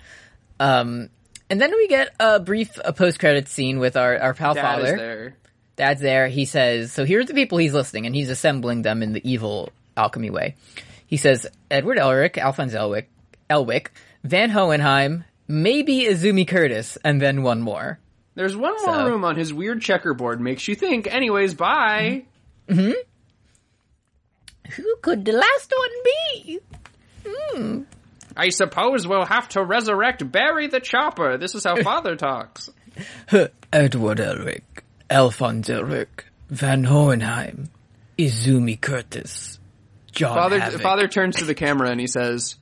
[0.60, 1.10] Um,
[1.50, 4.62] and then we get a brief a post credit scene with our our pal Dad
[4.62, 5.36] father.
[5.78, 6.28] Dad's there.
[6.28, 9.72] He says, so here's the people he's listing, and he's assembling them in the evil
[9.96, 10.56] alchemy way.
[11.06, 13.06] He says, Edward Elric, Alphonse Elwick,
[13.50, 13.92] Elwick,
[14.24, 18.00] Van Hohenheim, maybe Izumi Curtis, and then one more.
[18.36, 20.42] There's one more So- room on his weird checkerboard.
[20.42, 21.08] Makes you think.
[21.08, 22.26] Anyways, bye.
[22.68, 22.80] Mm-hmm.
[22.82, 22.94] Mm-hmm.
[24.82, 26.60] Who could the last one be?
[27.26, 27.82] Hmm.
[28.36, 31.38] I suppose we'll have to resurrect Barry the Chopper.
[31.38, 32.70] This is how father talks.
[33.72, 34.62] Edward Elric,
[35.10, 36.08] Elric,
[36.50, 37.70] Van Hohenheim,
[38.18, 39.60] Izumi Curtis,
[40.12, 40.82] John Father, Havoc.
[40.82, 42.56] father turns to the camera and he says,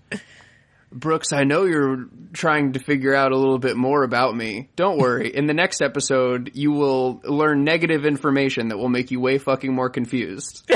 [0.91, 4.69] Brooks, I know you're trying to figure out a little bit more about me.
[4.75, 5.33] Don't worry.
[5.33, 9.73] In the next episode, you will learn negative information that will make you way fucking
[9.73, 10.69] more confused.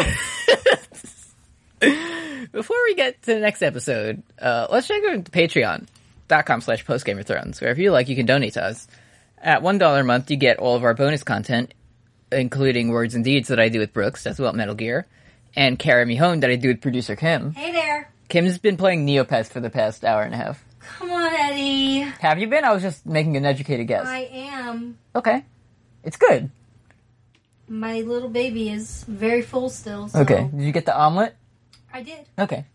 [2.52, 7.72] Before we get to the next episode, uh, let's check out patreon.com slash postgameofthrones, where
[7.72, 8.88] if you like, you can donate to us.
[9.42, 11.74] At $1 a month, you get all of our bonus content,
[12.32, 15.08] including words and deeds that I do with Brooks, that's about Metal Gear,
[15.56, 17.54] and Carry Me Home that I do with producer Kim.
[17.54, 18.12] Hey there.
[18.28, 20.64] Kim's been playing Neopets for the past hour and a half.
[20.98, 22.00] Come on, Eddie.
[22.20, 22.64] Have you been?
[22.64, 24.06] I was just making an educated guess.
[24.06, 24.98] I am.
[25.16, 25.44] Okay.
[26.04, 26.52] It's good.
[27.68, 30.08] My little baby is very full still.
[30.10, 30.50] So Okay.
[30.52, 31.36] Did you get the omelet?
[31.94, 32.26] I did.
[32.38, 32.66] Okay.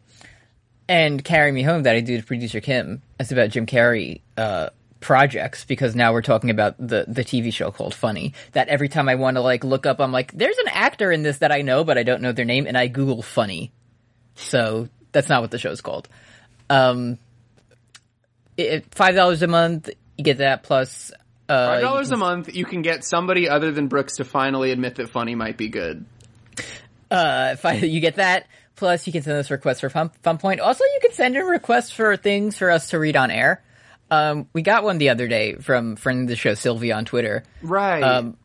[0.88, 3.02] And Carry Me Home that I do to producer Kim.
[3.18, 4.70] It's about Jim Carrey uh,
[5.04, 8.32] projects because now we're talking about the the TV show called Funny.
[8.52, 11.22] That every time I want to like look up, I'm like, there's an actor in
[11.22, 13.70] this that I know, but I don't know their name, and I Google Funny.
[14.34, 16.08] So that's not what the show's called.
[16.68, 17.18] Um,
[18.56, 21.12] it, five dollars a month, you get that plus.
[21.48, 24.94] Uh, Five dollars a month, you can get somebody other than Brooks to finally admit
[24.94, 26.06] that funny might be good.
[27.10, 28.46] uh, fi- you get that.
[28.76, 30.58] Plus, you can send us requests for fun, fun point.
[30.58, 33.62] Also, you can send in requests for things for us to read on air.
[34.14, 37.42] Um, we got one the other day from friend of the show Sylvia on Twitter.
[37.62, 38.02] Right.
[38.02, 38.36] Um,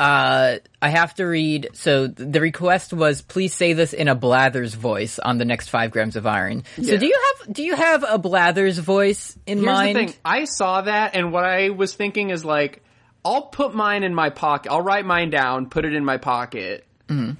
[0.00, 1.68] Uh, I have to read.
[1.74, 5.92] So the request was, please say this in a Blathers voice on the next five
[5.92, 6.64] grams of iron.
[6.82, 9.96] So do you have do you have a Blathers voice in Here's mind?
[9.96, 10.14] the thing.
[10.24, 12.82] I saw that, and what I was thinking is like,
[13.24, 14.72] I'll put mine in my pocket.
[14.72, 17.32] I'll write mine down, put it in my pocket, Mm-hmm.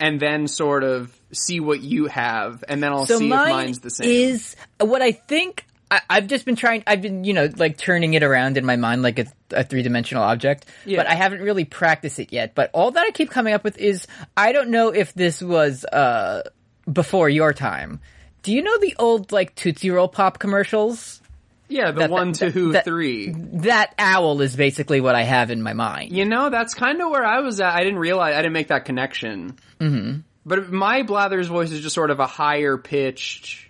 [0.00, 3.78] and then sort of see what you have, and then I'll so see if mine's
[3.80, 4.08] the same.
[4.08, 5.64] is what I think.
[5.90, 6.84] I, I've just been trying.
[6.86, 9.82] I've been, you know, like turning it around in my mind like it's a three
[9.82, 10.98] dimensional object, Yeah.
[10.98, 12.54] but I haven't really practiced it yet.
[12.54, 15.84] But all that I keep coming up with is I don't know if this was
[15.84, 16.42] uh
[16.90, 18.00] before your time.
[18.42, 21.20] Do you know the old like Tootsie Roll Pop commercials?
[21.68, 23.30] yeah, the that- one, that- two, that- three.
[23.32, 26.12] That owl is basically what I have in my mind.
[26.16, 27.72] You know, that's kind of where I was at.
[27.74, 29.56] I didn't realize I didn't make that connection.
[29.80, 30.20] Mm-hmm.
[30.46, 33.66] But my Blathers voice is just sort of a higher pitched.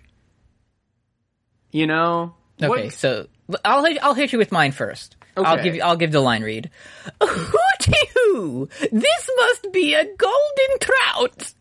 [1.71, 2.35] You know.
[2.61, 3.27] Okay, What- so
[3.65, 5.15] I'll hit- I'll hit you with mine first.
[5.37, 5.47] Okay.
[5.49, 6.69] I'll give you, I'll give the line read.
[7.21, 8.67] Hooty hoo!
[8.91, 11.53] This must be a golden trout.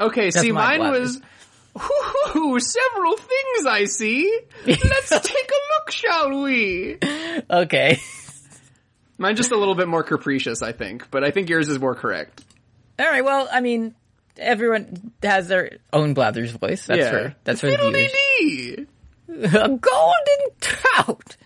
[0.00, 1.20] Okay, see, my mine Blathers.
[1.76, 2.36] was.
[2.36, 4.40] Ooh, several things I see.
[4.66, 6.98] Let's take a look, shall we?
[7.50, 7.98] Okay.
[9.18, 11.94] Mine's just a little bit more capricious, I think, but I think yours is more
[11.94, 12.44] correct.
[12.98, 13.24] All right.
[13.24, 13.94] Well, I mean,
[14.36, 16.86] everyone has their own Blathers voice.
[16.86, 17.76] That's yeah, for that's viewers.
[17.76, 18.86] Fiddle-dee-dee.
[19.42, 21.36] A golden trout.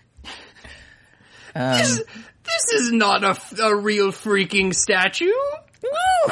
[1.55, 2.03] Um, this,
[2.43, 5.31] this is not a, a real freaking statue.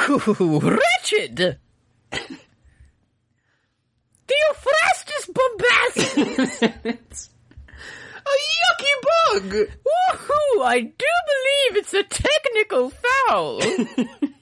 [0.08, 1.58] Ooh, wretched.
[4.28, 7.30] Theophrastus bombastus.
[8.28, 9.52] A yucky bug.
[9.52, 10.62] Woohoo!
[10.62, 13.62] I do believe it's a technical foul.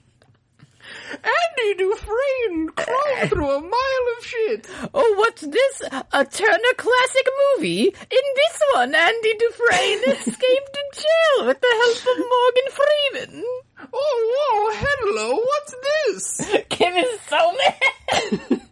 [1.12, 4.66] Andy Dufresne crawled through a mile of shit.
[4.94, 5.82] Oh, what's this?
[6.12, 7.84] A Turner Classic movie?
[7.84, 13.44] In this one, Andy Dufresne escaped in jail with the help of Morgan Freeman.
[13.92, 16.64] Oh, whoa, hello, what's this?
[16.68, 18.62] Kim is so mad.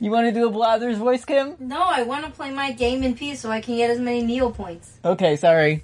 [0.00, 1.56] you want to do a Blathers voice, Kim?
[1.58, 4.22] No, I want to play my game in peace so I can get as many
[4.22, 4.98] Neo points.
[5.04, 5.82] Okay, sorry.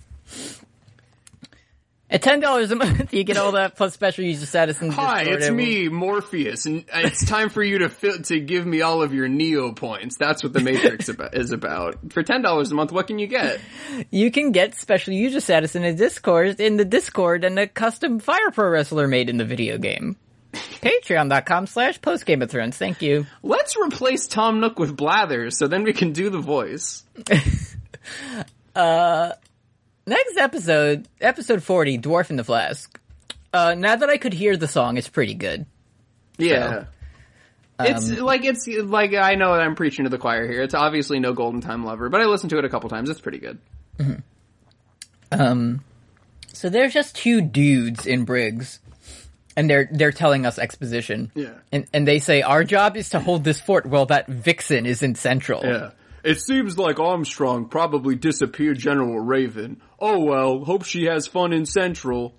[2.09, 4.81] At ten dollars a month, you get all that plus special user status.
[4.81, 8.65] And Hi, it's It me, Morpheus, and it's time for you to fi- to give
[8.65, 10.17] me all of your Neo points.
[10.17, 12.13] That's what the Matrix about, is about.
[12.13, 13.59] For ten dollars a month, what can you get?
[14.11, 18.21] You can get special user status in a Discord, in the Discord, and a custom
[18.21, 20.17] Fire Pro wrestler made in the video game.
[20.53, 22.79] Patreon.com slash post Game of Thrones.
[22.79, 23.27] Thank you.
[23.43, 27.05] Let's replace Tom Nook with Blathers, so then we can do the voice.
[28.77, 29.33] Uh,
[30.07, 33.01] Next episode, episode 40, Dwarf in the Flask.
[33.53, 35.67] Uh, now that I could hear the song, it's pretty good.
[36.39, 36.85] Yeah.
[37.81, 40.63] it's like it's like I know I'm preaching to the choir here.
[40.63, 43.11] It's obviously no Golden Time Lover, but I listened to it a couple times.
[43.11, 43.59] It's pretty good.
[45.33, 45.83] Um
[46.53, 48.79] so there's just two dudes in Briggs,
[49.57, 51.33] and they're they're telling us exposition.
[51.35, 51.55] Yeah.
[51.73, 55.03] And and they say our job is to hold this fort while that vixen is
[55.03, 55.65] in Central.
[55.65, 55.91] Yeah.
[56.27, 59.81] It seems like Armstrong probably disappeared General Raven.
[60.01, 62.35] Oh well, hope she has fun in Central.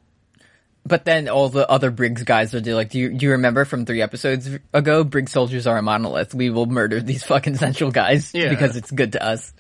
[0.85, 3.85] But then all the other Briggs guys are like, do you, do you remember from
[3.85, 5.03] three episodes ago?
[5.03, 6.33] Briggs soldiers are a monolith.
[6.33, 8.49] We will murder these fucking Central guys Yeah.
[8.49, 9.53] because it's good to us.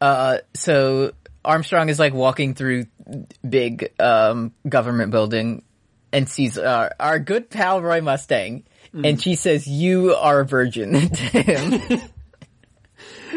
[0.00, 1.12] Uh, so
[1.44, 2.86] Armstrong is like walking through
[3.48, 5.62] big, um, government building
[6.12, 8.64] and sees, uh, our good pal Roy Mustang.
[8.92, 12.00] And she says, you are a virgin to him.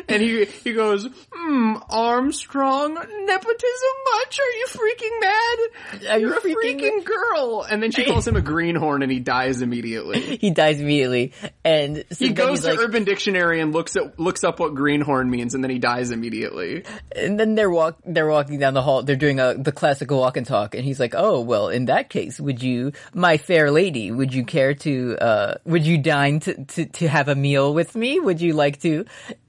[0.08, 4.39] And he he goes, hmm, Armstrong, nepotism much?
[4.39, 6.10] Are you freaking mad?
[6.12, 7.64] Are you You're a freaking- freaking girl.
[7.70, 10.38] And then she calls him a greenhorn and he dies immediately.
[10.41, 11.34] he dies immediately.
[11.64, 15.30] And so He goes to like, Urban Dictionary and looks at looks up what greenhorn
[15.30, 16.84] means and then he dies immediately.
[17.16, 19.03] and then they're walk they're walking down the hall.
[19.03, 22.10] They're doing a the classical walk and talk, and he's like, "Oh well, in that
[22.10, 26.66] case, would you, my fair lady, would you care to, uh, would you dine to
[26.66, 28.20] to, to have a meal with me?
[28.20, 29.06] Would you like to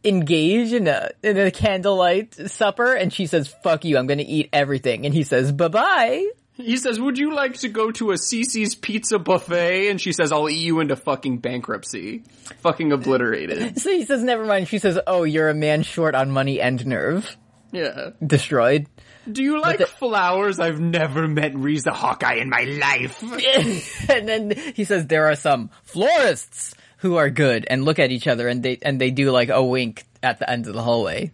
[0.06, 4.24] engage in a in a candlelight supper?" And she says, "Fuck you, I'm going to
[4.24, 8.12] eat everything." And he says, "Bye bye." He says, "Would you like to go to
[8.12, 12.22] a Cici's Pizza buffet?" And she says, "I'll eat you into fucking bankruptcy,
[12.60, 14.68] fucking obliterated." So he says, never mind.
[14.68, 17.36] She says, oh, you're a man short on money and nerve.
[17.72, 18.10] Yeah.
[18.26, 18.86] Destroyed.
[19.30, 20.58] Do you like the- flowers?
[20.60, 23.22] I've never met Riza Hawkeye in my life.
[24.10, 28.26] and then he says, there are some florists who are good and look at each
[28.26, 31.32] other and they, and they do like a wink at the end of the hallway.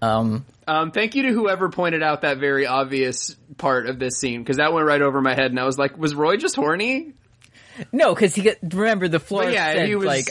[0.00, 4.40] Um, Um, thank you to whoever pointed out that very obvious part of this scene
[4.42, 7.14] because that went right over my head, and I was like, "Was Roy just horny?"
[7.92, 10.26] no, cause he got, remember the florist yeah, said, he was- like,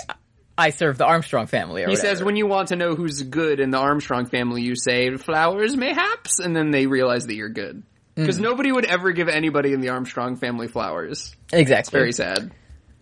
[0.57, 2.07] I serve the Armstrong family or He whatever.
[2.15, 5.75] says, "When you want to know who's good in the Armstrong family, you say flowers,
[5.75, 7.83] mayhaps," and then they realize that you're good.
[8.15, 11.35] Because nobody would ever give anybody in the Armstrong family flowers.
[11.53, 11.99] exactly.
[11.99, 12.51] Very sad.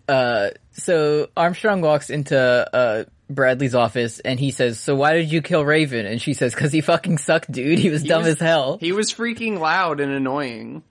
[0.08, 5.42] Uh, so Armstrong walks into uh Bradley's office and he says, "So why did you
[5.42, 7.78] kill Raven?" And she says, "Cause he fucking sucked, dude.
[7.78, 8.78] He was dumb was- as hell.
[8.78, 10.82] He was freaking loud and annoying.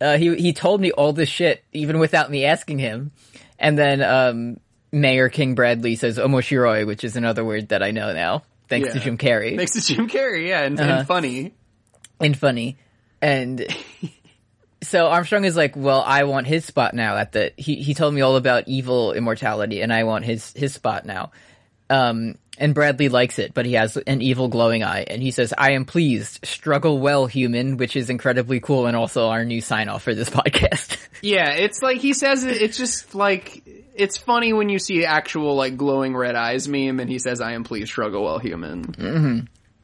[0.00, 3.10] Uh, he he told me all this shit even without me asking him."
[3.58, 4.60] And then um,
[4.92, 9.00] Mayor King Bradley says "omoshiroi," which is another word that I know now, thanks to
[9.00, 9.56] Jim Carrey.
[9.56, 11.54] Thanks to Jim Carrey, yeah, and, and funny.
[12.20, 12.76] and funny.
[13.20, 13.66] And
[14.86, 18.14] so Armstrong is like, well, I want his spot now at the, he, he told
[18.14, 21.32] me all about evil immortality and I want his, his spot now.
[21.90, 25.52] Um, and Bradley likes it, but he has an evil glowing eye and he says,
[25.56, 26.46] I am pleased.
[26.46, 30.30] Struggle well, human, which is incredibly cool and also our new sign off for this
[30.30, 30.96] podcast.
[31.20, 32.62] Yeah, it's like he says it.
[32.62, 33.62] It's just like
[33.94, 37.52] it's funny when you see actual like glowing red eyes meme, and he says, "I
[37.52, 39.38] am pleased, struggle well, human." Mm-hmm.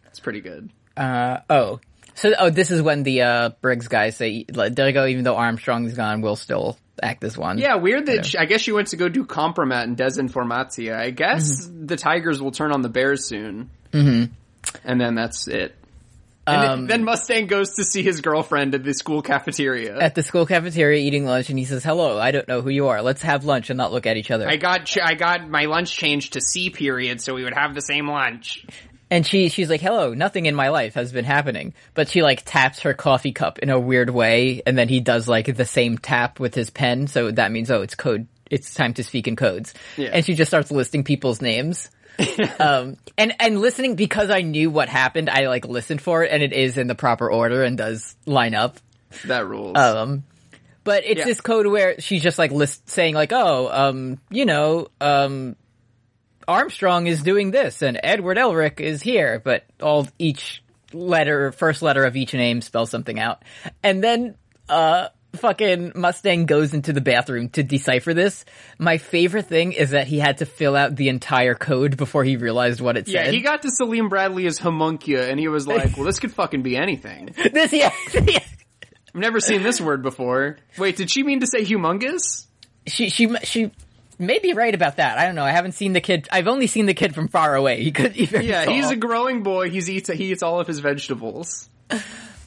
[0.07, 0.71] It's pretty good.
[0.97, 1.81] Uh, oh.
[2.15, 5.95] So, oh, this is when the, uh, Briggs guys say, you go, even though Armstrong's
[5.95, 7.59] gone, we'll still act as one.
[7.59, 10.95] Yeah, weird that she, I guess she went to go do compromat and desinformatia.
[10.97, 14.33] I guess the Tigers will turn on the Bears soon, mm-hmm.
[14.85, 15.75] and then that's it.
[16.47, 19.97] And then- Um, then Mustang goes to see his girlfriend at the school cafeteria.
[19.99, 22.89] At the school cafeteria eating lunch and he says, hello, I don't know who you
[22.89, 23.01] are.
[23.01, 24.49] Let's have lunch and not look at each other.
[24.49, 27.75] I got ch- I got my lunch changed to C period, so we would have
[27.77, 28.67] the same lunch.
[29.13, 32.43] And she she's like, "Hello, nothing in my life has been happening." But she like
[32.47, 35.99] taps her coffee cup in a weird way, and then he does like the same
[35.99, 38.27] tap with his pen, so that means oh, it's code.
[38.51, 39.75] It's time to speak in codes.
[39.99, 40.11] Yeah.
[40.15, 41.91] And she just starts listing people's names.
[42.59, 46.43] um and and listening because I knew what happened, I like listened for it and
[46.43, 48.79] it is in the proper order and does line up.
[49.27, 49.77] That rules.
[49.77, 50.25] Um
[50.85, 51.25] but it's Yeah.
[51.25, 55.57] this code where she's just like list saying like, "Oh, um, you know, um
[56.49, 60.63] Armstrong is doing this and Edward Elric is here, but all each
[60.93, 63.43] letter, first letter of each name spells something out.
[63.83, 64.37] And then,
[64.69, 68.45] uh, fucking Mustang goes into the bathroom to decipher this.
[68.79, 72.37] My favorite thing is that he had to fill out the entire code before he
[72.37, 73.27] realized what it yeah, said.
[73.27, 76.33] Yeah, he got to Selim Bradley as homuncula, and he was like, "Well, this could
[76.33, 78.41] fucking be anything." this, yeah, yeah.
[79.15, 80.59] I've never seen this word before.
[80.79, 82.47] Wait, did she mean to say humongous?
[82.87, 83.71] She, she, she
[84.23, 85.19] may be right about that.
[85.19, 85.45] I don't know.
[85.45, 86.29] I haven't seen the kid.
[86.33, 87.83] I've only seen the kid from far away.
[87.83, 89.71] He could Yeah, he's a growing boy.
[89.71, 91.69] He's eats he eats all of his vegetables.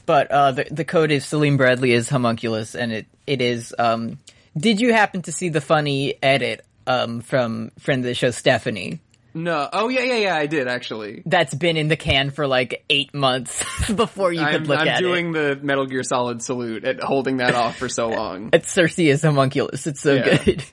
[0.06, 3.74] but uh, the the code is Selim Bradley is homunculus, and it it is.
[3.78, 4.18] Um,
[4.56, 9.00] did you happen to see the funny edit um, from friend of the show Stephanie?
[9.34, 9.68] No.
[9.70, 10.34] Oh yeah, yeah, yeah.
[10.36, 11.22] I did actually.
[11.26, 13.62] That's been in the can for like eight months
[13.94, 17.36] before you could I'm, look I'm at doing the Metal Gear Solid salute at holding
[17.38, 18.48] that off for so long.
[18.54, 19.86] It's Cersei is homunculus.
[19.86, 20.42] It's so Yeah.
[20.42, 20.64] good.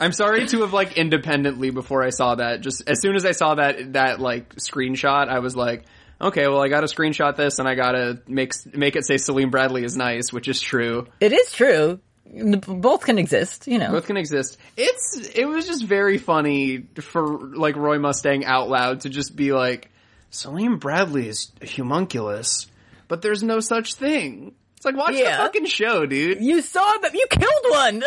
[0.00, 2.60] I'm sorry to have like independently before I saw that.
[2.60, 5.84] Just as soon as I saw that that like screenshot, I was like,
[6.20, 9.16] okay, well I got to screenshot this and I got to make make it say
[9.16, 11.06] Selim Bradley is nice, which is true.
[11.20, 12.00] it is true.
[12.30, 13.90] Both can exist, you know.
[13.90, 14.58] Both can exist.
[14.76, 17.26] It's it was just very funny for
[17.56, 19.90] like Roy Mustang out loud to just be like,
[20.30, 22.66] Selim Bradley is homunculus,
[23.08, 24.54] but there's no such thing.
[24.76, 25.38] It's like watch Yeah.
[25.38, 26.40] the fucking show, dude.
[26.40, 28.02] You saw that You killed one.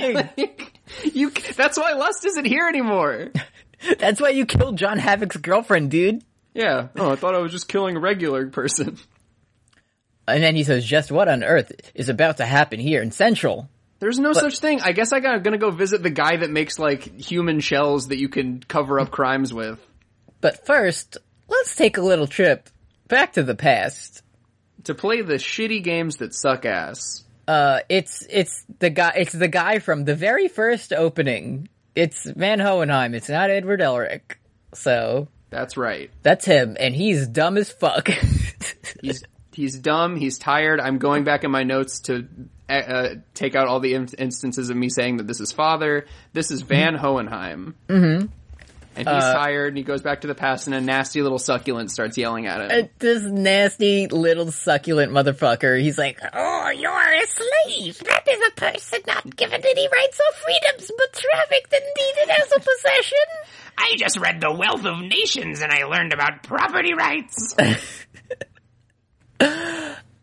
[0.38, 0.66] Dang.
[1.04, 3.30] You that's why Lust isn't here anymore.
[4.00, 6.24] That's why you killed John Havoc's girlfriend, dude.
[6.52, 6.88] Yeah.
[6.96, 8.98] Oh, I thought I was just killing a regular person.
[10.26, 13.68] And then he says, "Just what on earth is about to happen here in Central?"
[14.00, 14.80] There's no such thing.
[14.80, 18.18] I guess I got gonna go visit the guy that makes like human shells that
[18.18, 19.78] you can cover up crimes with.
[20.40, 21.18] But first,
[21.48, 22.68] let's take a little trip
[23.08, 24.22] back to the past.
[24.84, 27.24] To play the shitty games that suck ass.
[27.48, 29.12] Uh, it's it's the guy.
[29.16, 31.68] It's the guy from the very first opening.
[31.94, 33.14] It's Van Hohenheim.
[33.14, 34.36] It's not Edward Elric.
[34.74, 36.10] So That's right.
[36.22, 38.08] that's him, and he's dumb as fuck.
[39.00, 39.22] He's
[39.52, 40.16] he's dumb.
[40.16, 40.78] He's tired.
[40.80, 42.26] I'm going back in my notes to
[42.68, 46.06] uh, uh, take out all the in- instances of me saying that this is father.
[46.32, 47.74] This is Van Hohenheim.
[48.98, 51.92] And he's tired and he goes back to the past and a nasty little succulent
[51.92, 52.84] starts yelling at him.
[52.84, 55.80] Uh, this nasty little succulent motherfucker.
[55.80, 57.98] He's like, "Oh, you're a slave.
[57.98, 62.52] That is a person not given any rights or freedoms, but trafficked and needed as
[62.56, 63.18] a possession."
[63.78, 67.54] I just read The Wealth of Nations and I learned about property rights.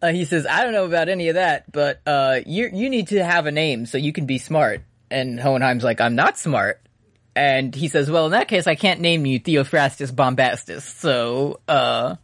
[0.01, 3.07] Uh, he says, "I don't know about any of that, but uh, you you need
[3.07, 6.84] to have a name so you can be smart." And Hohenheim's like, "I'm not smart."
[7.35, 12.15] And he says, "Well, in that case, I can't name you Theophrastus Bombastus." So, uh,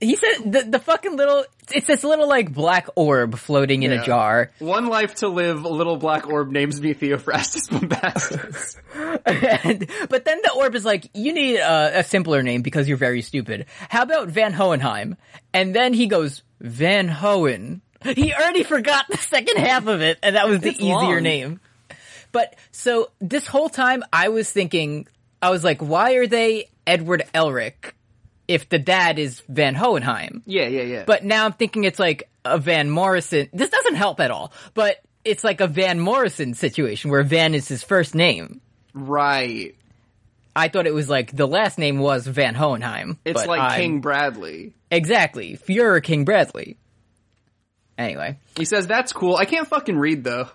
[0.00, 4.02] he said the the fucking little it's this little like black orb floating in Yeah.
[4.02, 4.50] a jar.
[4.58, 8.76] One life to live, a little black orb names me Theophrastus Bombastus.
[9.24, 12.98] and, but then the orb is like, you need a, a simpler name because you're
[12.98, 13.66] very stupid.
[13.88, 15.16] How about Van Hohenheim?
[15.54, 17.80] And then he goes, Van Hohen.
[18.04, 21.22] He already forgot the second half of it, and that was the It's easier long.
[21.22, 21.60] name.
[22.36, 25.06] But so this whole time I was thinking,
[25.40, 27.92] I was like, why are they Edward Elric
[28.46, 30.42] if the dad is Van Hohenheim?
[30.44, 31.04] yeah, yeah, yeah.
[31.06, 33.48] But now I'm thinking it's like a Van Morrison.
[33.54, 37.68] This doesn't help at all, but it's like a Van Morrison situation where Van is
[37.68, 38.60] his first name.
[38.92, 39.74] right.
[40.54, 43.18] I thought it was like the last name was Van Hohenheim.
[43.24, 44.74] It's like I'm- King Bradley.
[44.90, 45.56] Exactly.
[45.56, 46.76] Fuhrer King Bradley.
[47.96, 48.36] Anyway.
[48.58, 49.36] He says, that's cool.
[49.36, 50.50] I can't fucking read though.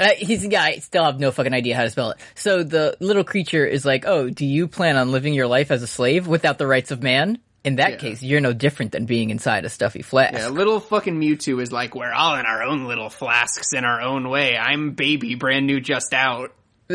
[0.00, 0.62] Uh, he's yeah.
[0.62, 2.18] I still have no fucking idea how to spell it.
[2.34, 5.82] So the little creature is like, "Oh, do you plan on living your life as
[5.82, 7.38] a slave without the rights of man?
[7.64, 7.96] In that Yeah.
[7.98, 11.70] case, you're no different than being inside a stuffy flask." Yeah, little fucking Mewtwo is
[11.72, 14.56] like, We're all in our own little flasks in our own way.
[14.56, 16.52] I'm baby, brand new, just out.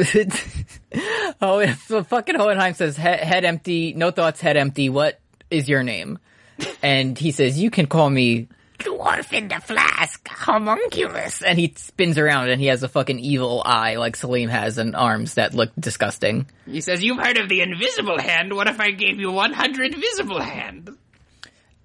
[1.41, 4.89] oh, if the fucking Hohenheim says head, head empty, no thoughts, head empty.
[4.89, 5.20] What
[5.50, 6.20] is your name?
[6.82, 8.48] And he says, "You can call me
[8.80, 11.41] Dwarf in the flask, homunculus.
[11.41, 14.95] and he spins around and he has a fucking evil eye like Selim has and
[14.95, 16.45] arms that look disgusting.
[16.65, 18.53] He says, You've heard of the invisible hand.
[18.53, 20.95] What if I gave you 100 visible hand?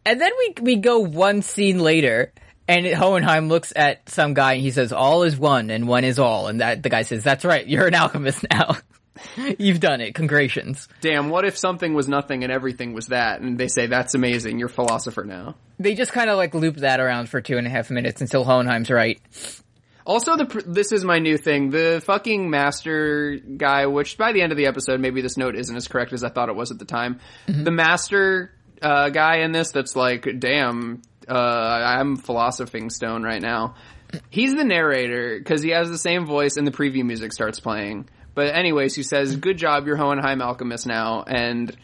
[0.05, 2.33] And then we we go one scene later
[2.69, 6.19] and Hohenheim looks at some guy and he says all is one and one is
[6.19, 8.77] all and that the guy says that's right you're an alchemist now.
[9.59, 10.15] You've done it.
[10.15, 10.89] Congratulations.
[11.01, 13.41] Damn, what if something was nothing and everything was that?
[13.41, 15.55] And they say, that's amazing, you're a philosopher now.
[15.79, 18.45] They just kind of like loop that around for two and a half minutes until
[18.45, 19.21] Hohenheim's right.
[20.05, 21.71] Also, the this is my new thing.
[21.71, 25.77] The fucking master guy, which by the end of the episode, maybe this note isn't
[25.77, 27.21] as correct as I thought it was at the time.
[27.47, 33.77] The master uh, guy in this, that's like, damn, uh, I'm philosophing stone right now.
[34.29, 38.09] He's the narrator because he has the same voice, and the preview music starts playing.
[38.35, 41.77] But anyways, he says, "Good job, you're Hohenheim alchemist now," and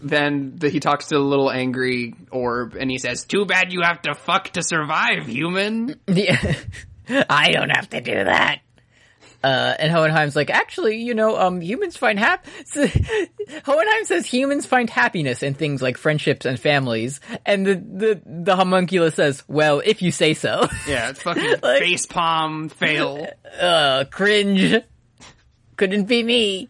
[0.00, 3.80] then the, he talks to the little angry orb, and he says, Too bad you
[3.82, 5.98] have to fuck to survive, human.
[6.06, 6.36] Yeah.
[7.08, 8.60] I don't have to do that.
[9.42, 12.46] Uh, and Hohenheim's like, actually, you know, um, humans find hap.
[12.74, 18.56] Hohenheim says humans find happiness in things like friendships and families, and the the the
[18.56, 20.66] homunculus says, well, if you say so.
[20.88, 23.26] "Yeah, it's fucking Like- face palm fail."
[23.60, 24.82] uh, cringe.
[25.76, 26.68] Couldn't be me.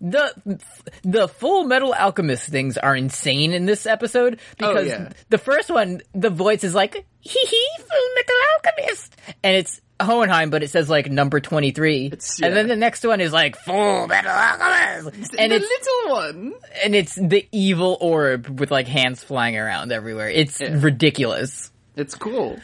[0.00, 0.60] The
[1.02, 5.08] the Full Metal Alchemist things are insane in this episode because yeah.
[5.28, 10.50] the first one, the voice is like hee hee Full Metal Alchemist, and it's Hohenheim,
[10.50, 13.56] but it says like number twenty three, It's- and then the next one is like
[13.56, 15.66] Full Metal Alchemist, and the it's
[16.04, 16.52] little one.
[16.84, 20.28] and it's the evil orb with like hands flying around everywhere.
[20.30, 20.76] It's Yeah.
[20.78, 21.72] ridiculous.
[21.96, 22.60] It's cool.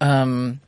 [0.00, 0.60] Um,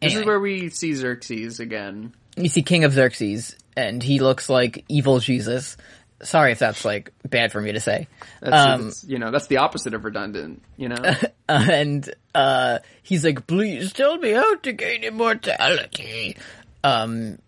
[0.00, 2.14] This is where we see Xerxes again.
[2.36, 5.76] You see King of Xerxes, and he looks like evil Jesus.
[6.22, 8.08] Sorry if that's like bad for me to say.
[8.40, 10.62] That's, Um, you know, that's the opposite of redundant.
[10.76, 11.14] You know, Uh,
[11.48, 16.36] and uh, he's like, "Please tell me how to gain immortality."
[16.82, 17.38] Um,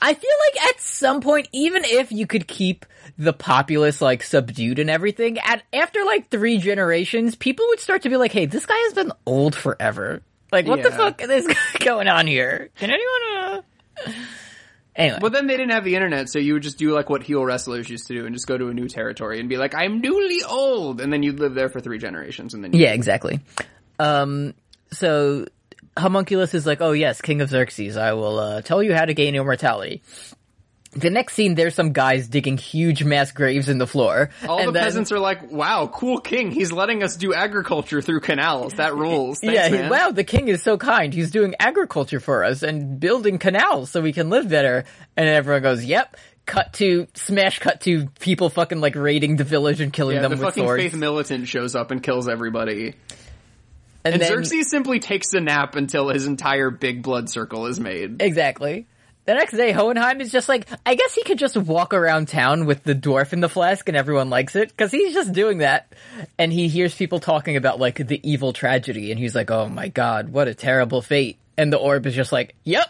[0.00, 2.84] I feel like at some point, even if you could keep
[3.18, 8.08] the populace like subdued and everything, at after like three generations, people would start to
[8.08, 10.22] be like, "Hey, this guy has been old forever.
[10.52, 11.46] Like, what the fuck is
[11.80, 12.70] going on here?
[12.76, 13.39] Can anyone?"
[14.96, 17.22] Anyway, but then they didn't have the internet, so you would just do like what
[17.22, 19.74] heel wrestlers used to do, and just go to a new territory and be like,
[19.74, 23.40] "I'm newly old," and then you'd live there for three generations, and then Yeah, exactly.
[23.98, 24.54] Um,
[24.92, 25.46] so
[25.96, 29.14] Homunculus is like, "Oh yes, King of Xerxes, I will uh, tell you how to
[29.14, 30.02] gain immortality."
[30.92, 34.68] The next scene, there's some guys digging huge mass graves in the floor, all and
[34.68, 36.50] the then- peasants are like, "Wow, cool king!
[36.50, 38.74] He's letting us do agriculture through canals.
[38.74, 41.14] That rules." Thanks, yeah, he- wow, the king is so kind.
[41.14, 44.84] He's doing agriculture for us and building canals so we can live better.
[45.16, 46.16] And everyone goes, "Yep."
[46.46, 47.60] Cut to smash.
[47.60, 50.64] Cut to people fucking like raiding the village and killing Yeah, them the with fucking
[50.64, 50.82] swords.
[50.82, 52.94] faith militant shows up and kills everybody.
[54.04, 57.78] and And then, Xerxes simply takes a nap until his entire big blood circle is
[57.78, 58.20] made.
[58.20, 58.86] Exactly.
[59.26, 62.66] The next day, Hohenheim is just like, I guess he could just walk around town
[62.66, 65.92] with the dwarf in the flask and everyone likes it, because he's just doing that.
[66.38, 69.88] And he hears people talking about, like, the evil tragedy, and he's like, oh my
[69.88, 71.38] god, what a terrible fate.
[71.56, 72.86] And the orb is just like, yep,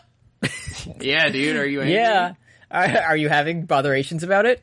[1.01, 1.95] Yeah, dude, are you angry?
[1.95, 2.35] yeah.
[2.71, 4.63] Are, are you having botherations about it?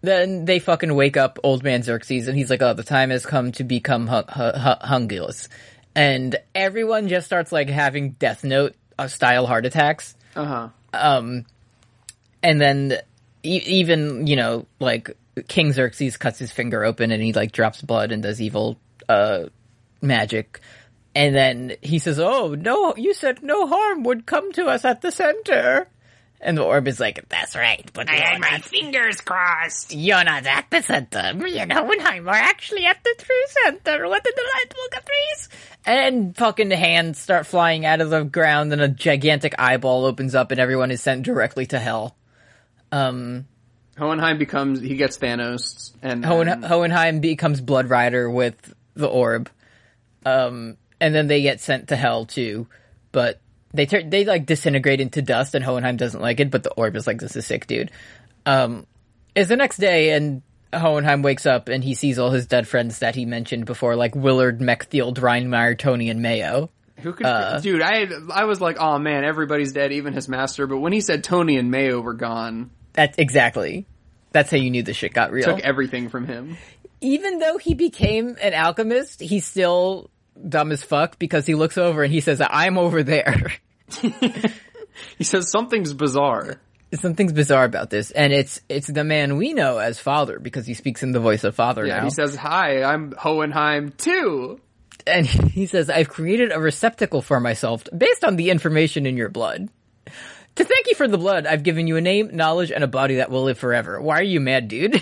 [0.00, 3.24] Then they fucking wake up old man Xerxes and he's like, oh, the time has
[3.26, 5.48] come to become hu- hu- hu- hungulus.
[5.94, 10.14] And everyone just starts like having Death Note uh, style heart attacks.
[10.36, 10.68] Uh-huh.
[10.92, 11.44] Um,
[12.42, 12.98] and then
[13.42, 15.16] e- even, you know, like
[15.48, 19.44] King Xerxes cuts his finger open and he like drops blood and does evil, uh,
[20.00, 20.60] magic.
[21.14, 25.00] And then he says, oh, no, you said no harm would come to us at
[25.00, 25.88] the center.
[26.40, 29.92] And the orb is like, that's right, but I you're had my fingers crossed.
[29.92, 31.34] you're not at the center.
[31.34, 34.06] Me and Hohenheim are actually at the true center.
[34.08, 35.48] What a delightful caprice.
[35.84, 40.52] And fucking hands start flying out of the ground and a gigantic eyeball opens up
[40.52, 42.16] and everyone is sent directly to hell.
[42.92, 43.46] Um,
[43.98, 49.50] Hohenheim becomes he gets Thanos and Hohen, then- Hohenheim becomes Blood Rider with the orb.
[50.24, 52.68] Um, and then they get sent to hell too.
[53.10, 53.40] But
[53.72, 56.96] they turn, they like disintegrate into dust and Hohenheim doesn't like it, but the orb
[56.96, 57.90] is like, this is sick, dude.
[58.46, 58.86] Um,
[59.34, 60.42] it's the next day and
[60.72, 64.14] Hohenheim wakes up and he sees all his dead friends that he mentioned before, like
[64.14, 66.70] Willard, Mechfield, Reinmeyer, Tony, and Mayo.
[66.98, 67.80] Who could, Uh, dude?
[67.80, 70.66] I I was like, oh man, everybody's dead, even his master.
[70.66, 73.86] But when he said Tony and Mayo were gone, That's exactly.
[74.32, 75.44] That's how you knew the shit got real.
[75.44, 76.56] took everything from him.
[77.00, 80.10] even though he became an alchemist, he still
[80.46, 83.52] dumb as fuck because he looks over and he says, I'm over there.
[85.16, 86.60] He says something's bizarre.
[86.92, 90.74] Something's bizarre about this, and it's it's the man we know as father because he
[90.74, 92.04] speaks in the voice of father Yeah, now.
[92.04, 94.60] he says, "Hi, I'm Hohenheim too."
[95.06, 99.28] and he says, I've created a receptacle for myself based on the information in your
[99.28, 99.68] blood.
[100.56, 103.16] To thank you for the blood, I've given you a name, knowledge, and a body
[103.16, 104.00] that will live forever.
[104.00, 105.00] Why are you mad, dude?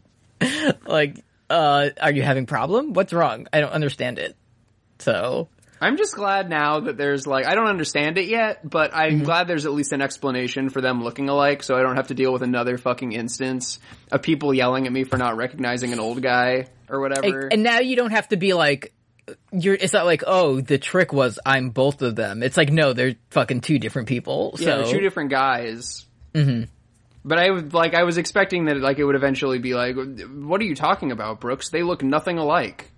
[0.86, 1.18] like,
[1.50, 2.92] uh, are you having problem?
[2.92, 3.46] What's wrong?
[3.52, 4.36] I don't understand it.
[4.98, 5.48] So,
[5.80, 9.24] I'm just glad now that there's like I don't understand it yet, but I'm Mm-hmm.
[9.24, 12.14] glad there's at least an explanation for them looking alike, so I don't have to
[12.14, 13.80] deal with another fucking instance
[14.10, 17.48] of people yelling at me for not recognizing an old guy or whatever.
[17.48, 18.94] and now you don't have to be like,
[19.52, 22.42] you're, it's not like, oh, the trick was I'm both of them.
[22.42, 24.54] It's like, no, they're fucking two different people.
[24.58, 26.06] yeah, so, they're two different guys.
[26.34, 26.64] Mm-hmm.
[27.24, 30.60] But I would like I was expecting that like it would eventually be like, what
[30.60, 31.70] are you talking about, Brooks?
[31.70, 32.90] They look nothing alike,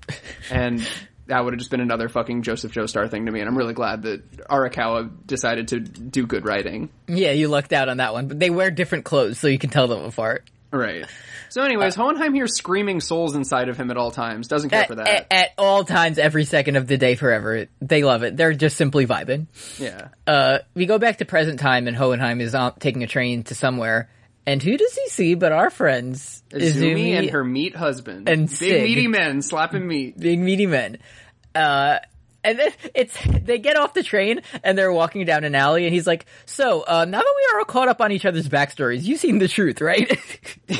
[0.50, 0.86] and
[1.26, 3.40] that would have just been another fucking Joseph Joestar thing to me.
[3.40, 6.88] And I'm really glad that Arakawa decided to do good writing.
[7.06, 8.28] yeah, you lucked out on that one.
[8.28, 10.48] But they wear different clothes, so you can tell them apart.
[10.70, 11.06] Right.
[11.48, 14.48] So, anyways, Hohenheim hears screaming souls inside of him at all times.
[14.48, 15.08] Doesn't care at, for that.
[15.08, 17.66] At, at all times, every second of the day, forever.
[17.80, 18.36] They love it.
[18.36, 19.46] They're just simply vibing.
[19.78, 20.08] yeah.
[20.26, 23.54] Uh, we go back to present time, and Hohenheim is on, taking a train to
[23.54, 24.10] somewhere.
[24.46, 28.28] And who does he see but our friends Izumi and her meat husband.
[28.28, 28.82] and Big Sid.
[28.82, 30.18] meaty men slapping meat.
[30.18, 30.98] big meaty men.
[31.54, 31.98] Uh,
[32.48, 35.92] and then it's they get off the train and they're walking down an alley, and
[35.92, 39.02] he's like, "So uh, now that we are all caught up on each other's backstories,
[39.02, 40.18] you've seen the truth, right?"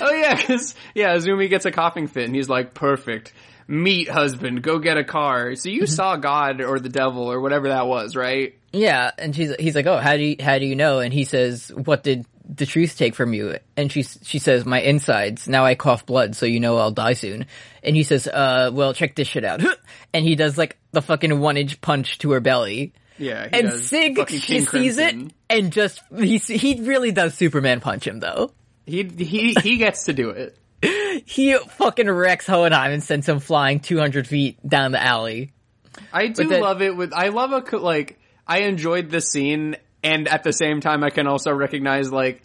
[0.00, 3.32] Oh yeah, because yeah, Izumi gets a coughing fit and he's like, "Perfect,
[3.68, 7.68] meat husband, go get a car." So you saw God or the devil or whatever
[7.68, 8.54] that was, right?
[8.72, 11.24] Yeah, and she's he's like, "Oh, how do you how do you know?" And he
[11.24, 15.48] says, "What did the truth take from you?" And she she says, "My insides.
[15.48, 17.46] Now I cough blood, so you know I'll die soon."
[17.82, 19.62] And he says, "Uh, well, check this shit out."
[20.12, 22.92] and he does like the fucking one inch punch to her belly.
[23.18, 25.16] Yeah, he And does Sig she sees it
[25.50, 28.52] and just he he really does Superman punch him though.
[28.86, 30.56] He he he gets to do it.
[31.24, 35.52] He fucking wrecks Hohenheim and sends him flying 200 feet down the alley.
[36.12, 40.28] I do then- love it with I love a like I enjoyed the scene and
[40.28, 42.42] at the same time I can also recognize like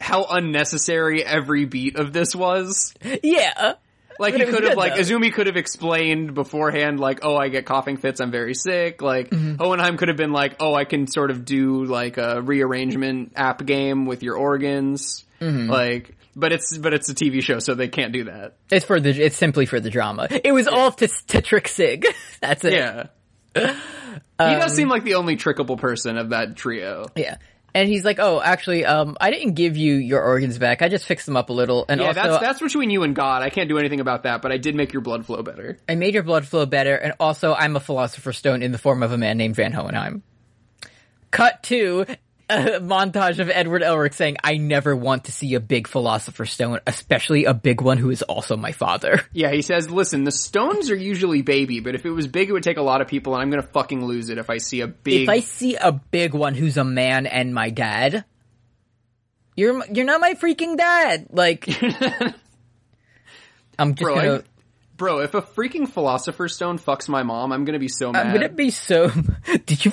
[0.00, 2.94] how unnecessary every beat of this was.
[3.22, 3.74] Yeah.
[4.18, 5.00] Like he could have like though.
[5.00, 9.30] Izumi could have explained beforehand like oh I get coughing fits I'm very sick like
[9.30, 9.56] Mm-hmm.
[9.56, 13.64] Hohenheim could have been like oh I can sort of do like a rearrangement app
[13.64, 15.68] game with your organs Mm-hmm.
[15.70, 19.00] like but it's but it's a TV show so they can't do that It's for
[19.00, 20.28] the it's simply for the drama.
[20.30, 22.06] It was all to to trick Sig.
[22.40, 22.72] That's it.
[22.74, 23.06] yeah
[23.54, 23.60] he
[24.38, 27.36] Um, does seem like the only trickable person of that trio Yeah.
[27.76, 30.80] And he's like, "Oh, actually, um, I didn't give you your organs back.
[30.80, 33.16] I just fixed them up a little, and yeah also that's that's between you and
[33.16, 35.78] God I can't do anything about that but I did make your blood flow better
[35.88, 39.02] I made your blood flow better, and also I'm a philosopher's stone in the form
[39.02, 40.22] of a man named Van Hohenheim."
[41.32, 42.06] Cut to
[42.50, 46.80] a montage of Edward Elric saying, "I never want to see a big philosopher's stone,
[46.86, 50.90] especially a big one who is also my father." Yeah, he says, listen, the stones
[50.90, 53.34] are usually baby, but if it was big, it would take a lot of people,
[53.34, 55.22] and I'm gonna fucking lose it if I see a big.
[55.22, 58.24] If I see a big one who's a man and my dad,
[59.56, 61.28] you're you're not my freaking dad.
[61.30, 61.68] Like,
[63.78, 64.38] I'm just Bro, gonna.
[64.38, 64.42] I-
[64.96, 68.26] Bro, if a freaking philosopher's stone fucks my mom, I'm gonna be so uh, mad.
[68.26, 69.10] I'm gonna be so.
[69.66, 69.92] Did you?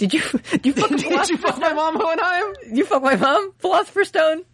[0.00, 0.22] Did you?
[0.50, 2.54] Did you fuck, Did you fuck my mom, Hohenheim?
[2.72, 3.52] you fuck my mom?
[3.58, 4.44] Philosopher's stone?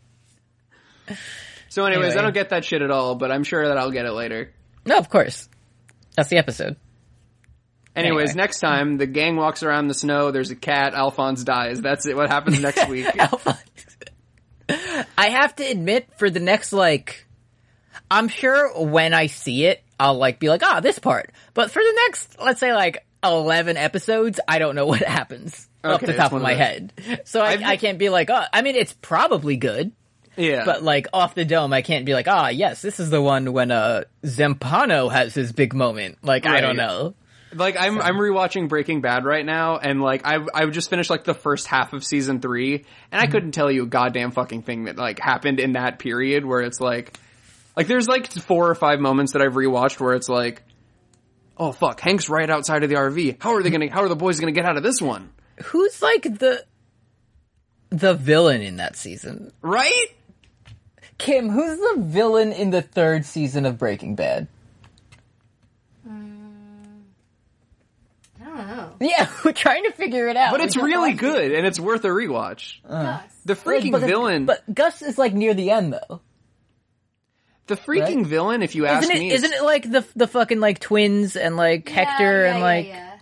[1.68, 2.18] So anyways, Anyway.
[2.18, 4.53] I don't get that shit at all, but I'm sure that I'll get it later.
[4.84, 5.49] No, of course.
[6.16, 6.74] That's the episode.
[7.94, 8.42] Anyways, Anyway.
[8.42, 11.80] next time the gang walks around the snow, there's a cat, Alphonse dies.
[11.80, 12.16] That's it.
[12.16, 13.07] What happens next week?
[13.16, 13.62] Alphonse.
[15.16, 17.24] I have to admit, for the next like,
[18.11, 21.30] I'm sure when I see it, I'll like be like, ah, this part.
[21.55, 26.01] But for the next, let's say like eleven episodes, I don't know what happens off
[26.01, 26.93] the top of my head.
[27.25, 29.93] So I, I've- can't be like, oh, I mean, it's probably good,
[30.37, 30.64] yeah.
[30.64, 33.53] but like off the dome, I can't be like, ah, yes, this is the one
[33.53, 36.19] when uh Zampano has his big moment.
[36.23, 37.14] Like I don't know.
[37.55, 41.25] Like I'm I'm rewatching Breaking Bad right now, and like I've I've just finished like
[41.25, 43.19] the first half of season three, and Mm-hmm.
[43.23, 46.61] I couldn't tell you a goddamn fucking thing that like happened in that period where
[46.61, 47.17] it's like,
[47.77, 50.64] like there's like four or five moments that I've rewatched where it's like,
[51.57, 53.43] oh fuck, Hank's right outside of the RV.
[53.43, 53.91] How are they gonna?
[53.91, 55.31] How are the boys gonna get out of this one?
[55.67, 56.65] Who's like the
[57.91, 59.53] the villain in that season?
[59.63, 60.07] Right?
[61.19, 64.49] Kim, who's the villain in the third season of Breaking Bad?
[66.07, 67.03] Mm,
[68.41, 68.93] I don't know.
[69.01, 70.51] Yeah, we're trying to figure it out.
[70.53, 72.79] But We it's just really watched good, and it's worth a rewatch.
[72.87, 73.03] Uh.
[73.03, 73.23] Gus.
[73.47, 73.59] The it.
[73.65, 76.21] freaking But- villain, But Gus is like near the end though.
[77.67, 78.27] The freaking right?
[78.27, 78.62] villain.
[78.62, 79.19] If you ask Isn't it?
[79.21, 82.64] me, Isn't it like the the fucking like twins and like Hector yeah, and yeah,
[82.64, 83.17] like yeah,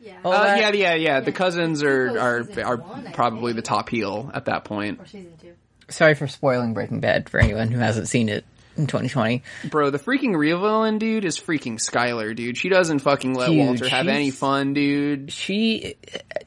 [0.00, 0.18] yeah.
[0.24, 0.58] all Uh, that?
[0.60, 1.20] yeah, yeah, yeah.
[1.20, 2.08] The cousins are
[2.44, 3.64] Season are one, are probably think.
[3.64, 5.00] the top heel at that point.
[5.00, 5.54] Or season two.
[5.90, 8.44] Sorry for spoiling Breaking Bad for anyone who hasn't seen it
[8.76, 9.42] in 2020.
[9.70, 12.58] Bro, the freaking real villain, dude, is freaking Skylar, dude.
[12.58, 15.32] She doesn't fucking let Dude, Walter have any fun, dude.
[15.32, 15.94] She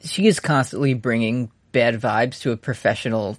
[0.02, 3.36] she is constantly bringing bad vibes to a professional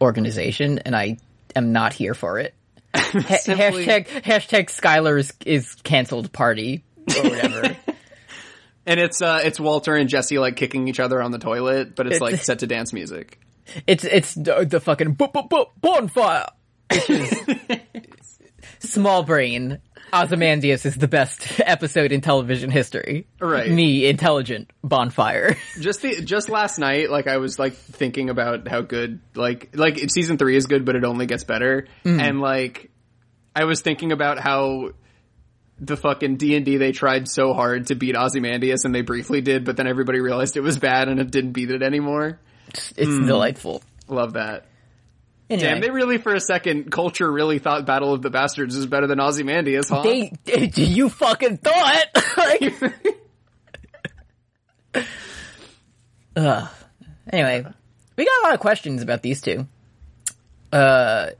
[0.00, 1.18] organization, and I
[1.54, 2.54] am not here for it.
[3.28, 6.84] Ha- Simply- hashtag hashtag Skylar is, is canceled party
[7.16, 7.76] or whatever.
[8.88, 12.06] And it's uh it's Walter and Jesse like kicking each other on the toilet, but
[12.06, 13.40] it's, It's- like set to dance music.
[13.84, 16.46] it's it's the, the fucking bonfire.
[16.92, 17.34] Which is
[18.78, 19.80] small brain.
[20.22, 23.26] Ozymandias is the best episode in television history.
[23.40, 23.70] Right.
[23.70, 25.56] Me, intelligent bonfire.
[25.80, 29.98] Just the just last night, like I was like thinking about how good like like
[30.10, 31.86] season three is good, but it only gets better.
[32.04, 32.20] Mm.
[32.20, 32.90] And like
[33.54, 34.90] I was thinking about how
[35.78, 39.40] the fucking D and D they tried so hard to beat Ozymandias and they briefly
[39.40, 42.40] did, but then everybody realized it was bad and it didn't beat it anymore.
[42.68, 43.26] It's hmm.
[43.26, 43.82] delightful.
[44.08, 44.66] Love that.
[45.48, 48.86] Anyway, Damn, they really for a second culture really thought Battle of the Bastards is
[48.86, 50.02] better than Ozymandias, huh?
[50.02, 50.32] they,
[50.74, 52.06] you fucking thought.
[52.36, 52.74] like,
[56.36, 56.68] Ugh.
[57.32, 57.64] Anyway,
[58.16, 59.66] we got a lot of questions about these two.
[60.72, 61.30] Uh,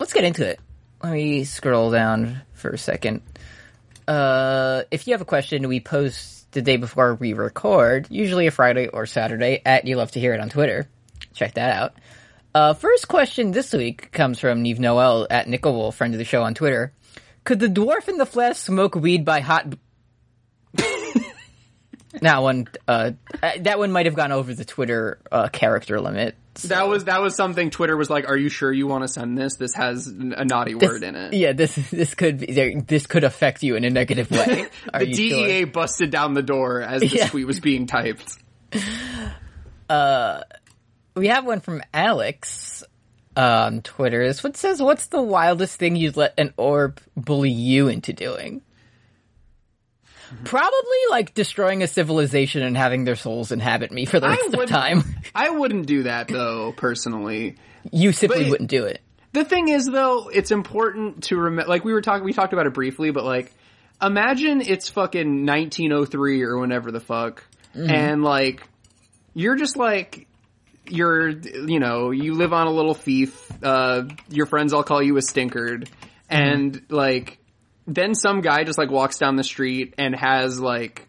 [0.00, 0.58] let's get into it.
[1.02, 3.22] Let me scroll down for a second.
[4.06, 8.50] Uh, if you have a question, we post the day before we record, usually a
[8.50, 10.88] Friday or Saturday, at You Love to Hear It on Twitter.
[11.34, 11.94] Check that out.
[12.54, 16.42] Uh, first question this week comes from Neve Noel at Nickelwolf, friend of the show
[16.42, 16.92] on Twitter.
[17.44, 19.74] Could the dwarf in the flesh smoke weed by hot?
[22.20, 26.36] That one, uh, uh, that one might have gone over the Twitter uh, character limit.
[26.64, 29.38] that was that was something Twitter was like, "Are you sure you want to send
[29.38, 29.56] this?
[29.56, 33.62] This has a naughty word in it." Yeah, this this could be this could affect
[33.62, 34.66] you in a negative way.
[34.92, 35.66] Are the DEA sure?
[35.68, 37.28] busted down the door as the Yeah.
[37.28, 38.36] tweet was being typed.
[41.14, 42.84] We have one from Alex
[43.36, 44.26] on Twitter.
[44.26, 48.62] This one says, "What's the wildest thing you'd let an orb bully you into doing?"
[50.32, 50.44] Mm-hmm.
[50.44, 54.66] Probably like destroying a civilization and having their souls inhabit me for the rest of
[54.66, 55.02] time.
[55.34, 57.56] I wouldn't do that though, personally.
[57.90, 59.00] You simply But- wouldn't do it.
[59.32, 62.66] The thing is though, it's important to remember, like we were talking, we talked about
[62.66, 63.50] it briefly, but like,
[64.00, 67.42] imagine it's fucking 1903 or whenever the fuck,
[67.74, 67.88] mm-hmm.
[67.88, 68.62] and like,
[69.32, 70.26] you're just like,
[70.86, 75.16] you're, you know, you live on a little fief, uh, your friends all call you
[75.16, 75.88] a stinkered,
[76.28, 77.38] and like,
[77.86, 81.08] then some guy just like walks down the street and has like,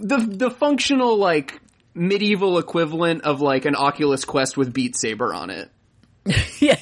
[0.00, 1.60] the, the functional like,
[1.94, 5.70] medieval equivalent of like an Oculus Quest with Beat Saber on it.
[6.60, 6.78] yeah.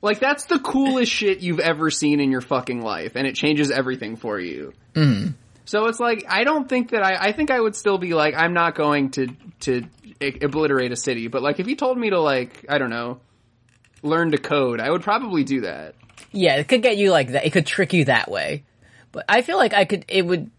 [0.00, 3.70] Like that's the coolest shit you've ever seen in your fucking life, and it changes
[3.70, 4.72] everything for you.
[5.64, 7.28] So it's like I don't think that I.
[7.28, 9.28] I think I would still be like I'm not going to
[9.60, 9.84] to
[10.20, 13.20] obliterate a city, but like if you told me to like I don't know
[14.02, 15.94] learn to code, I would probably do that.
[16.32, 17.46] Yeah, it could get you like that.
[17.46, 18.64] It could trick you that way.
[19.12, 20.50] But I feel like I could, it would,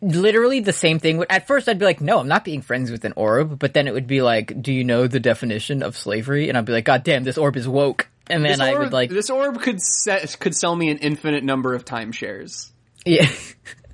[0.00, 1.18] literally the same thing.
[1.18, 3.58] would At first I'd be like, no, I'm not being friends with an orb.
[3.58, 6.48] But then it would be like, do you know the definition of slavery?
[6.48, 8.08] And I'd be like, god damn, this orb is woke.
[8.28, 11.44] And then This I would like, this orb could set, could sell me an infinite
[11.44, 12.70] number of timeshares.
[13.04, 13.28] yeah.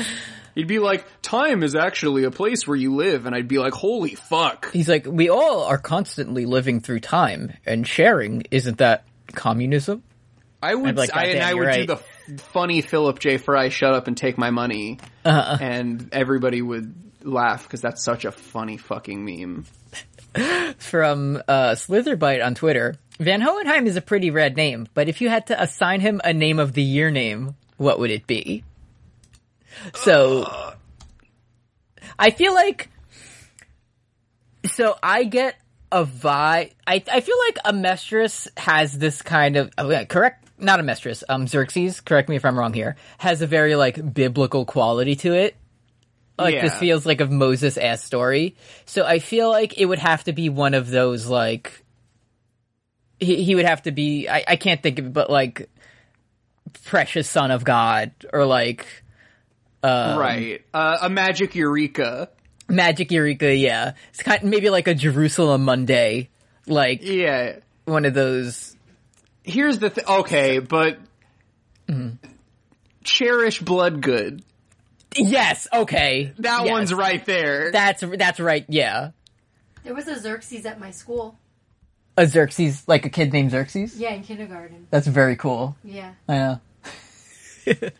[0.54, 3.74] He'd be like, "Time is actually a place where you live," and I'd be like,
[3.74, 8.44] "Holy fuck!" He's like, we all are constantly living through time and sharing.
[8.50, 10.02] Isn't that communism?
[10.62, 11.96] I would, like, I, and I would do the
[12.38, 13.36] funny Philip J.
[13.36, 15.58] Fry, "Shut up and take my money," Uh-uh.
[15.60, 19.66] and everybody would laugh because that's such a funny fucking meme.
[20.78, 22.96] from uh, Slitherbite on Twitter.
[23.18, 26.32] Van Hohenheim is a pretty rad name, but if you had to assign him a
[26.32, 28.64] name of the year name, what would it be?
[29.94, 30.74] So,
[32.18, 32.90] I feel like,
[34.64, 35.56] so I get
[35.92, 36.72] a vibe.
[36.86, 41.22] I I feel like a Amestris has this kind of oh, yeah, correct, not Amestris.
[41.28, 42.00] Um, Xerxes.
[42.00, 42.96] Correct me if I'm wrong here.
[43.18, 45.56] Has a very like biblical quality to it
[46.38, 48.56] like this feels like a Moses ass story.
[48.84, 51.84] So I feel like it would have to be one of those like
[53.18, 55.70] he, he would have to be I, I can't think of it, but like
[56.84, 58.86] precious son of God or like
[59.86, 62.30] Um, right, uh, a magic eureka.
[62.68, 63.92] magic Eureka, yeah.
[64.10, 66.30] It's kind of maybe like a Jerusalem Monday,
[66.66, 67.60] like Yeah.
[67.84, 68.74] one of those
[69.44, 70.98] Here's the th- okay, but
[71.88, 72.16] Mm-hmm.
[73.04, 74.42] cherish Bloodgood.
[75.14, 76.32] Yes, okay.
[76.40, 76.70] That Yes.
[76.70, 77.70] one's right there.
[77.70, 79.10] That's that's right, yeah.
[79.84, 81.38] There was a Xerxes at my school.
[82.16, 83.96] A Xerxes, like a kid named Xerxes?
[83.96, 84.88] Yeah, in kindergarten.
[84.90, 85.76] That's very cool.
[85.84, 86.14] Yeah.
[86.28, 86.60] I know.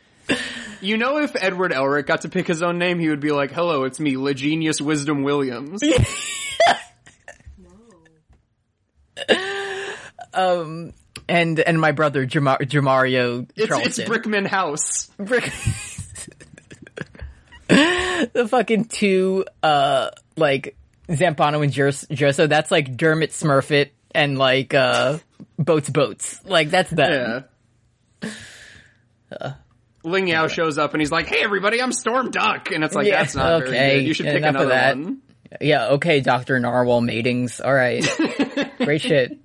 [0.81, 3.51] you know, if Edward Elric got to pick his own name, he would be like,
[3.53, 5.83] "Hello, it's me, Legenius Wisdom Williams."
[10.35, 10.93] um,
[11.29, 13.89] and and my brother Jamar- Jamario It's, Charlton.
[13.89, 15.07] it's Brickman House.
[15.18, 15.53] Brick-
[18.33, 20.77] the fucking two uh like
[21.09, 22.49] Zampano and Jers- Jerso.
[22.49, 25.18] That's like Dermot Smurfit and like uh
[25.59, 26.41] Boats Boats.
[26.45, 27.45] Like that's them.
[29.33, 29.55] Yeah.
[30.07, 33.07] Ling Yao shows up and he's like, "Hey, everybody, I'm Storm Duck," and it's like,
[33.09, 34.07] Yeah, "That's not very good.
[34.07, 34.97] You should pick enough another that.
[34.97, 35.19] one."
[35.61, 37.61] Yeah, okay, Doctor Narwhal matings.
[37.65, 38.05] All right,
[38.79, 39.37] great shit.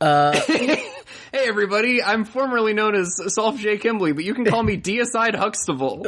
[1.32, 3.76] Hey, everybody, I'm formerly known as Solf J.
[3.78, 6.06] Kimbley, but you can call me Deicide Huxtable.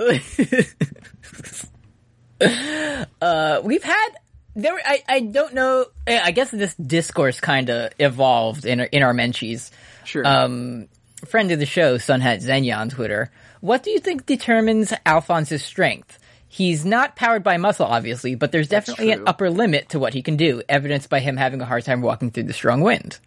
[3.21, 4.09] Uh, we've had
[4.55, 4.79] there.
[4.85, 5.87] I I don't know.
[6.07, 9.71] eh, I guess this discourse kind of evolved in our, in our menchies.
[10.05, 10.27] Sure.
[10.27, 10.89] um,
[11.27, 13.31] friend of the show, Sunhat Zenya on Twitter.
[13.61, 16.19] What do you think determines Alphonse's strength?
[16.49, 20.23] He's not powered by muscle, obviously, but there's definitely an upper limit to what he
[20.23, 23.19] can do, evidenced by him having a hard time walking through the strong wind.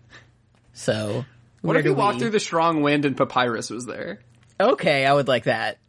[0.74, 1.26] So,
[1.62, 4.20] what if you do walked through the strong wind and Papyrus was there?
[4.60, 5.78] Okay, I would like that.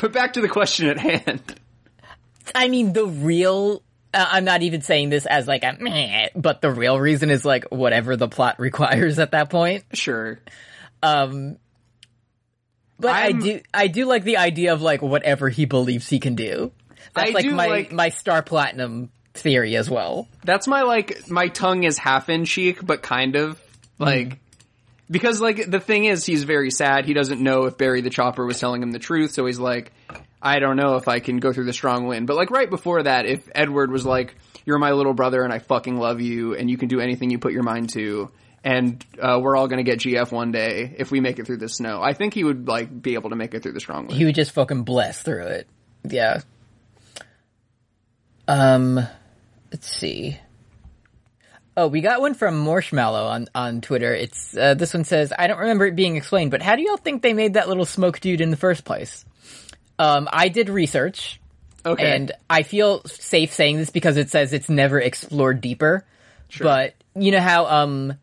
[0.00, 1.60] But back to the question at hand.
[2.54, 3.82] I mean, the real.
[4.12, 7.44] Uh, I'm not even saying this as like a meh, but the real reason is
[7.44, 9.84] like whatever the plot requires at that point.
[9.92, 10.40] Sure.
[11.06, 11.58] Um,
[12.98, 16.18] but i I'm- do, I do like the idea of like whatever he believes he
[16.18, 16.72] can do.
[17.14, 20.28] That's I like my like- my star platinum theory as well.
[20.44, 23.60] That's my like my tongue is half in cheek, but kind of
[23.98, 24.38] like
[25.10, 27.04] because like the thing is he's very sad.
[27.04, 29.92] He doesn't know if Barry the Chopper was telling him the truth, so he's like,
[30.42, 32.26] I don't know if I can go through the strong wind.
[32.26, 34.34] But like right before that, if Edward was like,
[34.64, 37.38] You're my little brother and I fucking love you and you can do anything you
[37.38, 38.30] put your mind to
[38.66, 41.68] and uh, we're all gonna get GF one day if we make it through the
[41.68, 42.02] snow.
[42.02, 44.18] I think he would like be able to make it through the strong wind.
[44.18, 45.68] He would just fucking blast through it.
[46.02, 46.40] Yeah.
[48.48, 48.96] Um,
[49.70, 50.40] let's see.
[51.76, 54.12] Oh, we got one from Marshmallow on, on Twitter.
[54.12, 56.96] It's, uh, this one says, I don't remember it being explained, but how do y'all
[56.96, 59.24] think they made that little smoke dude in the first place?
[59.98, 61.38] Um, I did research,
[61.84, 62.16] okay.
[62.16, 66.04] and I feel safe saying this because it says it's never explored deeper.
[66.48, 66.64] Sure.
[66.64, 68.18] But you know how um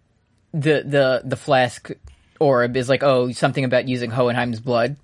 [0.53, 1.91] the the the flask
[2.39, 4.95] orb is like oh something about using Hohenheim's blood.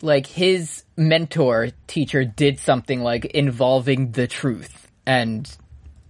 [0.00, 5.48] Like his mentor teacher did something like involving the truth and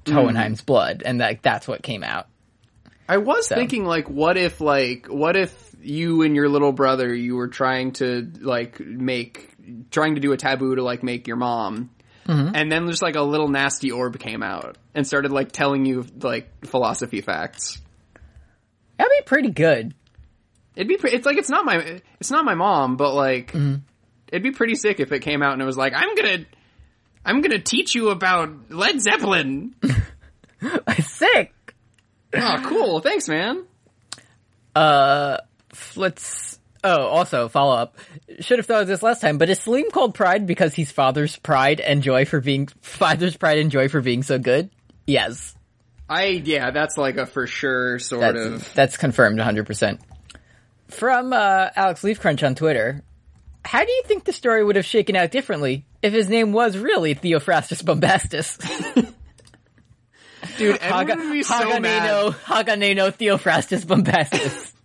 [0.07, 0.13] hmm.
[0.13, 2.29] Hohenheim's blood, and like that's what came out.
[3.09, 7.37] I was thinking like what if like what if you and your little brother you
[7.37, 9.51] were trying to like make
[9.91, 11.91] trying to do a taboo to like make your mom
[12.27, 12.55] mm-hmm.
[12.55, 16.07] and then just like a little nasty orb came out and started like telling you
[16.21, 17.82] like philosophy facts.
[19.25, 19.95] Be pretty good.
[20.75, 20.97] It'd be.
[20.97, 22.01] Pre- it's like it's not my.
[22.21, 25.63] It's not my mom, but like, it'd be pretty sick if it came out and
[25.63, 26.45] it was like, I'm gonna,
[27.25, 29.75] I'm gonna teach you about Led Zeppelin.
[31.03, 31.53] Sick.
[32.35, 33.01] oh, cool.
[33.01, 33.65] Thanks, man.
[34.75, 35.39] Uh,
[35.97, 36.59] let's.
[36.85, 37.97] Oh, also follow up.
[38.41, 41.37] Should have thought of this last time, but is Selim called Pride because he's father's
[41.37, 44.71] pride and joy for being father's pride and joy for being so good?
[45.07, 45.55] Yes,
[46.09, 48.75] I yeah, that's like a for sure sort that's of.
[48.75, 49.67] that's confirmed 100.
[49.67, 50.01] percent
[50.89, 53.03] From uh, Alex Leafcrunch on Twitter,
[53.65, 56.77] how do you think the story would have shaken out differently if his name was
[56.77, 58.59] really Theophrastus Bombastus?
[60.59, 62.35] Dude, Haga, would be so Haganeno, mad.
[62.45, 64.73] Haganeno Theophrastus Bombastus.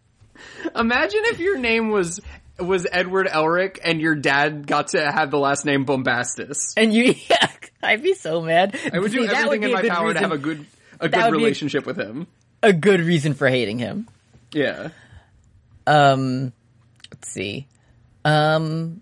[0.76, 2.22] Imagine if your name was
[2.60, 6.74] was Edward Elric and your dad got to have the last name Bombastus.
[6.76, 7.50] and you, yeah,
[7.84, 8.80] I'd be so mad.
[8.92, 10.66] I would do See, everything in my power to have a good
[11.00, 12.28] a good be a- relationship with him.
[12.64, 14.08] a good reason for hating him.
[14.54, 14.90] Yeah.
[15.86, 16.52] Um,
[17.12, 17.68] let's see.
[18.26, 19.02] Um,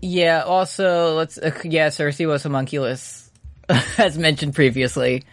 [0.00, 0.42] yeah.
[0.42, 1.38] Also, let's.
[1.38, 3.30] Uh, yeah, Cersei was homunculus,
[3.98, 5.24] as mentioned previously.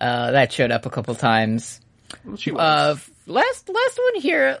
[0.00, 1.80] Uh, that showed up a couple times.
[2.24, 2.60] Well, she was.
[2.60, 2.96] Uh,
[3.26, 4.58] last last one here.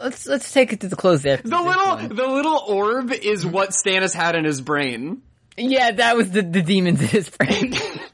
[0.00, 1.36] Let's let's take it to the close there.
[1.38, 5.22] the little the little orb is what Stannis had in his brain.
[5.56, 7.74] Yeah, that was the the demons in his brain,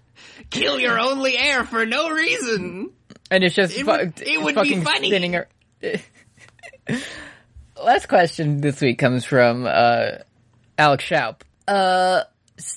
[0.51, 2.91] Kill your only heir for no reason.
[3.31, 5.09] and it's just It fu- would- it would be funny.
[5.09, 5.37] spinning.
[5.37, 5.49] ar-
[7.83, 10.19] Last question this week comes from uh,
[10.77, 11.41] Alex Schaup.
[11.67, 12.23] Uh,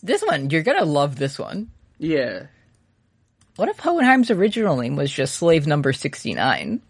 [0.01, 1.17] this one you're gonna love.
[1.17, 1.71] This one.
[1.97, 2.45] Yeah.
[3.55, 6.81] What if Hohenheim's original name was just slave number 69?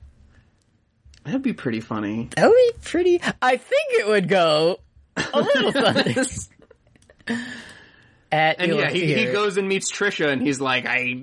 [1.25, 2.29] That'd be pretty funny.
[2.35, 3.21] That would be pretty.
[3.41, 4.79] I think it would go
[5.17, 5.71] a little
[7.25, 7.37] something.
[8.33, 11.21] At And yeah, he, he goes and meets Trisha and he's like, I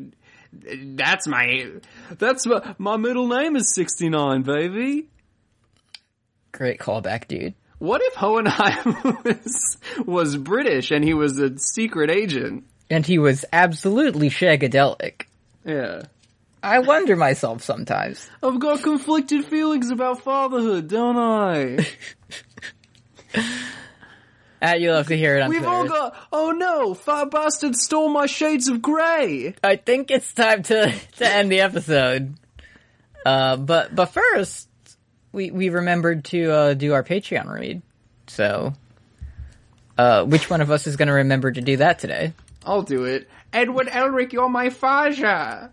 [0.53, 1.67] that's my
[2.17, 5.09] that's my, my middle name is 69, baby.
[6.53, 7.55] Great callback, dude.
[7.81, 12.63] What if Hohenheim was was British and he was a secret agent?
[12.89, 15.23] And he was absolutely shagadelic.
[15.65, 16.03] Yeah.
[16.63, 18.31] I wonder myself sometimes.
[18.41, 21.87] I've got conflicted feelings about fatherhood, don't I?
[24.63, 25.75] At you love to hear it on We've Twitter.
[25.75, 26.17] all got.
[26.33, 26.93] Oh no!
[26.95, 29.55] Fat bastard stole my shades of grey.
[29.65, 32.35] I think it's time to to end the episode.
[33.25, 34.69] Uh, but but first,
[35.33, 37.83] we we remembered to uh, do our Patreon read.
[38.27, 38.75] So,
[39.97, 42.33] uh, which one of us is going to remember to do that today?
[42.65, 43.29] I'll do it.
[43.53, 45.73] Edward Elric, you're my Faja.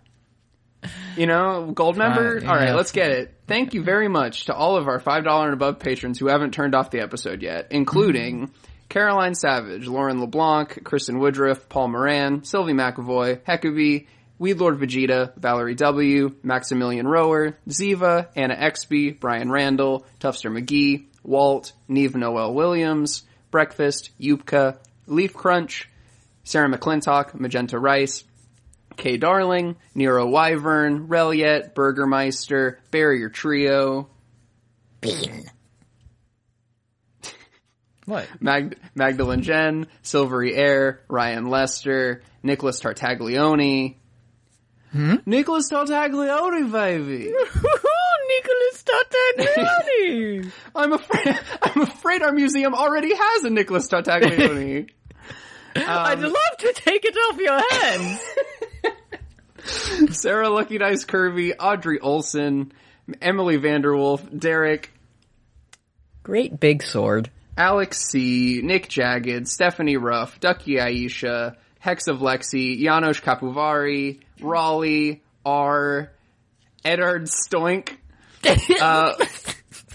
[1.17, 2.41] You know, gold member.
[2.45, 3.33] All right, let's get it.
[3.47, 6.53] Thank you very much to all of our five dollar and above patrons who haven't
[6.53, 8.51] turned off the episode yet, including
[8.89, 14.07] Caroline Savage, Lauren LeBlanc, Kristen Woodruff, Paul Moran, Sylvie McAvoy, Heckabee,
[14.39, 21.73] Weed Lord Vegeta, Valerie W, Maximilian Rower, Ziva, Anna Exby, Brian Randall, Tufster McGee, Walt,
[21.87, 24.77] Neve Noel Williams, Breakfast, Yupka,
[25.07, 25.89] Leaf Crunch,
[26.43, 28.23] Sarah McClintock, Magenta Rice,
[28.95, 34.09] Kay Darling, Nero Wyvern, Reliet, Burgermeister, Barrier Trio,
[38.07, 38.25] What?
[38.39, 43.97] Mag- Magdalene Jen, Silvery Air, Ryan Lester, Nicholas Tartaglione.
[44.93, 45.15] Hmm?
[45.25, 47.33] Nicholas Tartaglione, baby!
[48.29, 50.51] Nicholas Tartaglione.
[50.75, 54.89] I'm afraid, I'm afraid our museum already has a Nicholas Tartaglione.
[55.75, 58.19] Um, I'd love to take it off your hands.
[60.17, 62.71] Sarah Lucky Dice Kirby, Audrey Olson,
[63.21, 64.91] Emily Vanderwolf, Derek,
[66.23, 67.29] Great big sword.
[67.57, 76.11] Alex C, Nick Jagged, Stephanie Ruff, Ducky Aisha, Hex of Lexi, Janos Kapuvari, Raleigh, R,
[76.85, 77.97] Edard Stoink.
[78.79, 79.13] Uh,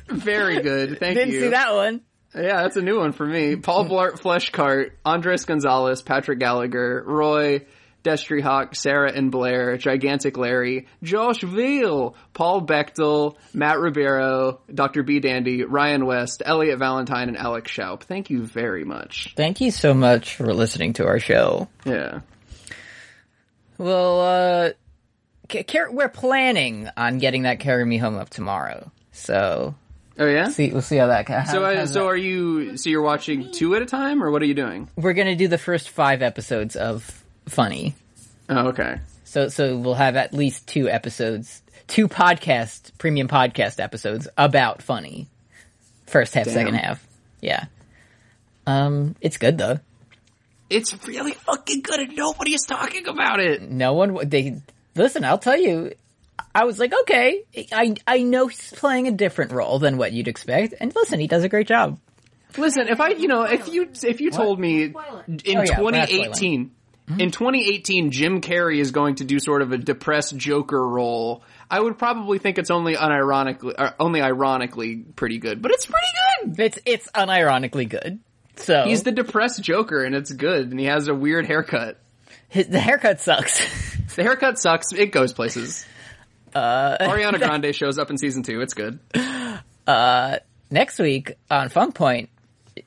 [0.08, 0.98] very good.
[0.98, 1.24] Thank you.
[1.24, 2.02] Didn't see that one.
[2.34, 3.56] Yeah, that's a new one for me.
[3.56, 7.64] Paul Blart Fleshcart, Andres Gonzalez, Patrick Gallagher, Roy,
[8.03, 15.03] Destry Hawk, Sarah and Blair, Gigantic Larry, Josh Veal, Paul Bechtel, Matt Ribeiro, Dr.
[15.03, 15.20] B.
[15.20, 18.03] Dandy, Ryan West, Elliot Valentine, and Alex Schaup.
[18.03, 19.34] Thank you very much.
[19.36, 21.68] Thank you so much for listening to our show.
[21.84, 22.20] Yeah.
[23.78, 24.70] Well, uh,
[25.90, 28.90] we're planning on getting that carry me home up tomorrow.
[29.12, 29.74] So,
[30.18, 30.48] Oh yeah.
[30.50, 31.50] see, we'll see how that goes.
[31.50, 32.76] So, uh, so are you?
[32.76, 34.88] So you're watching two at a time, or what are you doing?
[34.96, 37.95] we're gonna do the first five episodes of funny.
[38.49, 39.01] Oh, okay.
[39.24, 45.28] So so we'll have at least two episodes, two podcast premium podcast episodes about funny.
[46.07, 46.55] First half, Damn.
[46.55, 47.07] second half.
[47.40, 47.64] Yeah.
[48.66, 49.80] Um, it's good though.
[50.68, 53.62] It's really fucking good, and nobody is talking about it.
[53.62, 54.28] No one.
[54.28, 54.61] They
[54.95, 55.24] listen.
[55.24, 55.93] I'll tell you.
[56.55, 60.28] I was like, okay, I I know he's playing a different role than what you'd
[60.28, 61.99] expect, and listen, he does a great job.
[62.59, 66.70] Listen, if I, you know, if you if you told me in oh, yeah, 2018
[67.09, 67.20] Mm-hmm.
[67.20, 71.42] In 2018, Jim Carrey is going to do sort of a depressed Joker role.
[71.68, 76.07] I would probably think it's only unironically, uh, only ironically pretty good, but it's pretty
[76.44, 76.61] good.
[76.61, 78.20] It's it's unironically good.
[78.57, 81.98] So he's the depressed Joker, and it's good, and he has a weird haircut.
[82.48, 83.59] His, the haircut sucks.
[84.14, 84.92] the haircut sucks.
[84.92, 85.84] It goes places.
[86.55, 88.61] Uh, Ariana Grande shows up in season two.
[88.61, 89.00] It's good.
[89.86, 90.38] Uh,
[90.70, 92.30] next week on Fun Point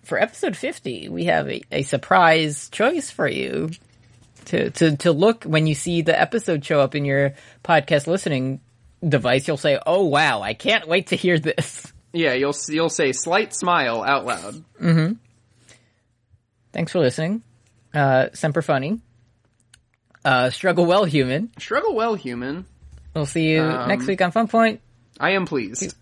[0.04, 3.70] for episode 50, we have a, a, surprise choice for you
[4.48, 7.34] to to to look when you see the episode show up in your
[7.64, 8.62] podcast listening
[9.08, 9.48] device.
[9.48, 13.54] You'll say, "Oh wow, I can't wait to hear this." Yeah, you'll you'll say slight
[13.54, 14.64] smile out loud.
[16.72, 17.44] Thanks for listening.
[17.94, 19.02] Uh, Semper Funny.
[20.24, 21.52] Uh, struggle well, human.
[21.60, 22.66] Struggle well, human.
[23.14, 24.82] We'll see you Um, next week on Fun Point.
[25.20, 25.96] I am pleased.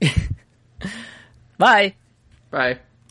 [1.58, 1.94] Bye.
[2.50, 2.78] Bye.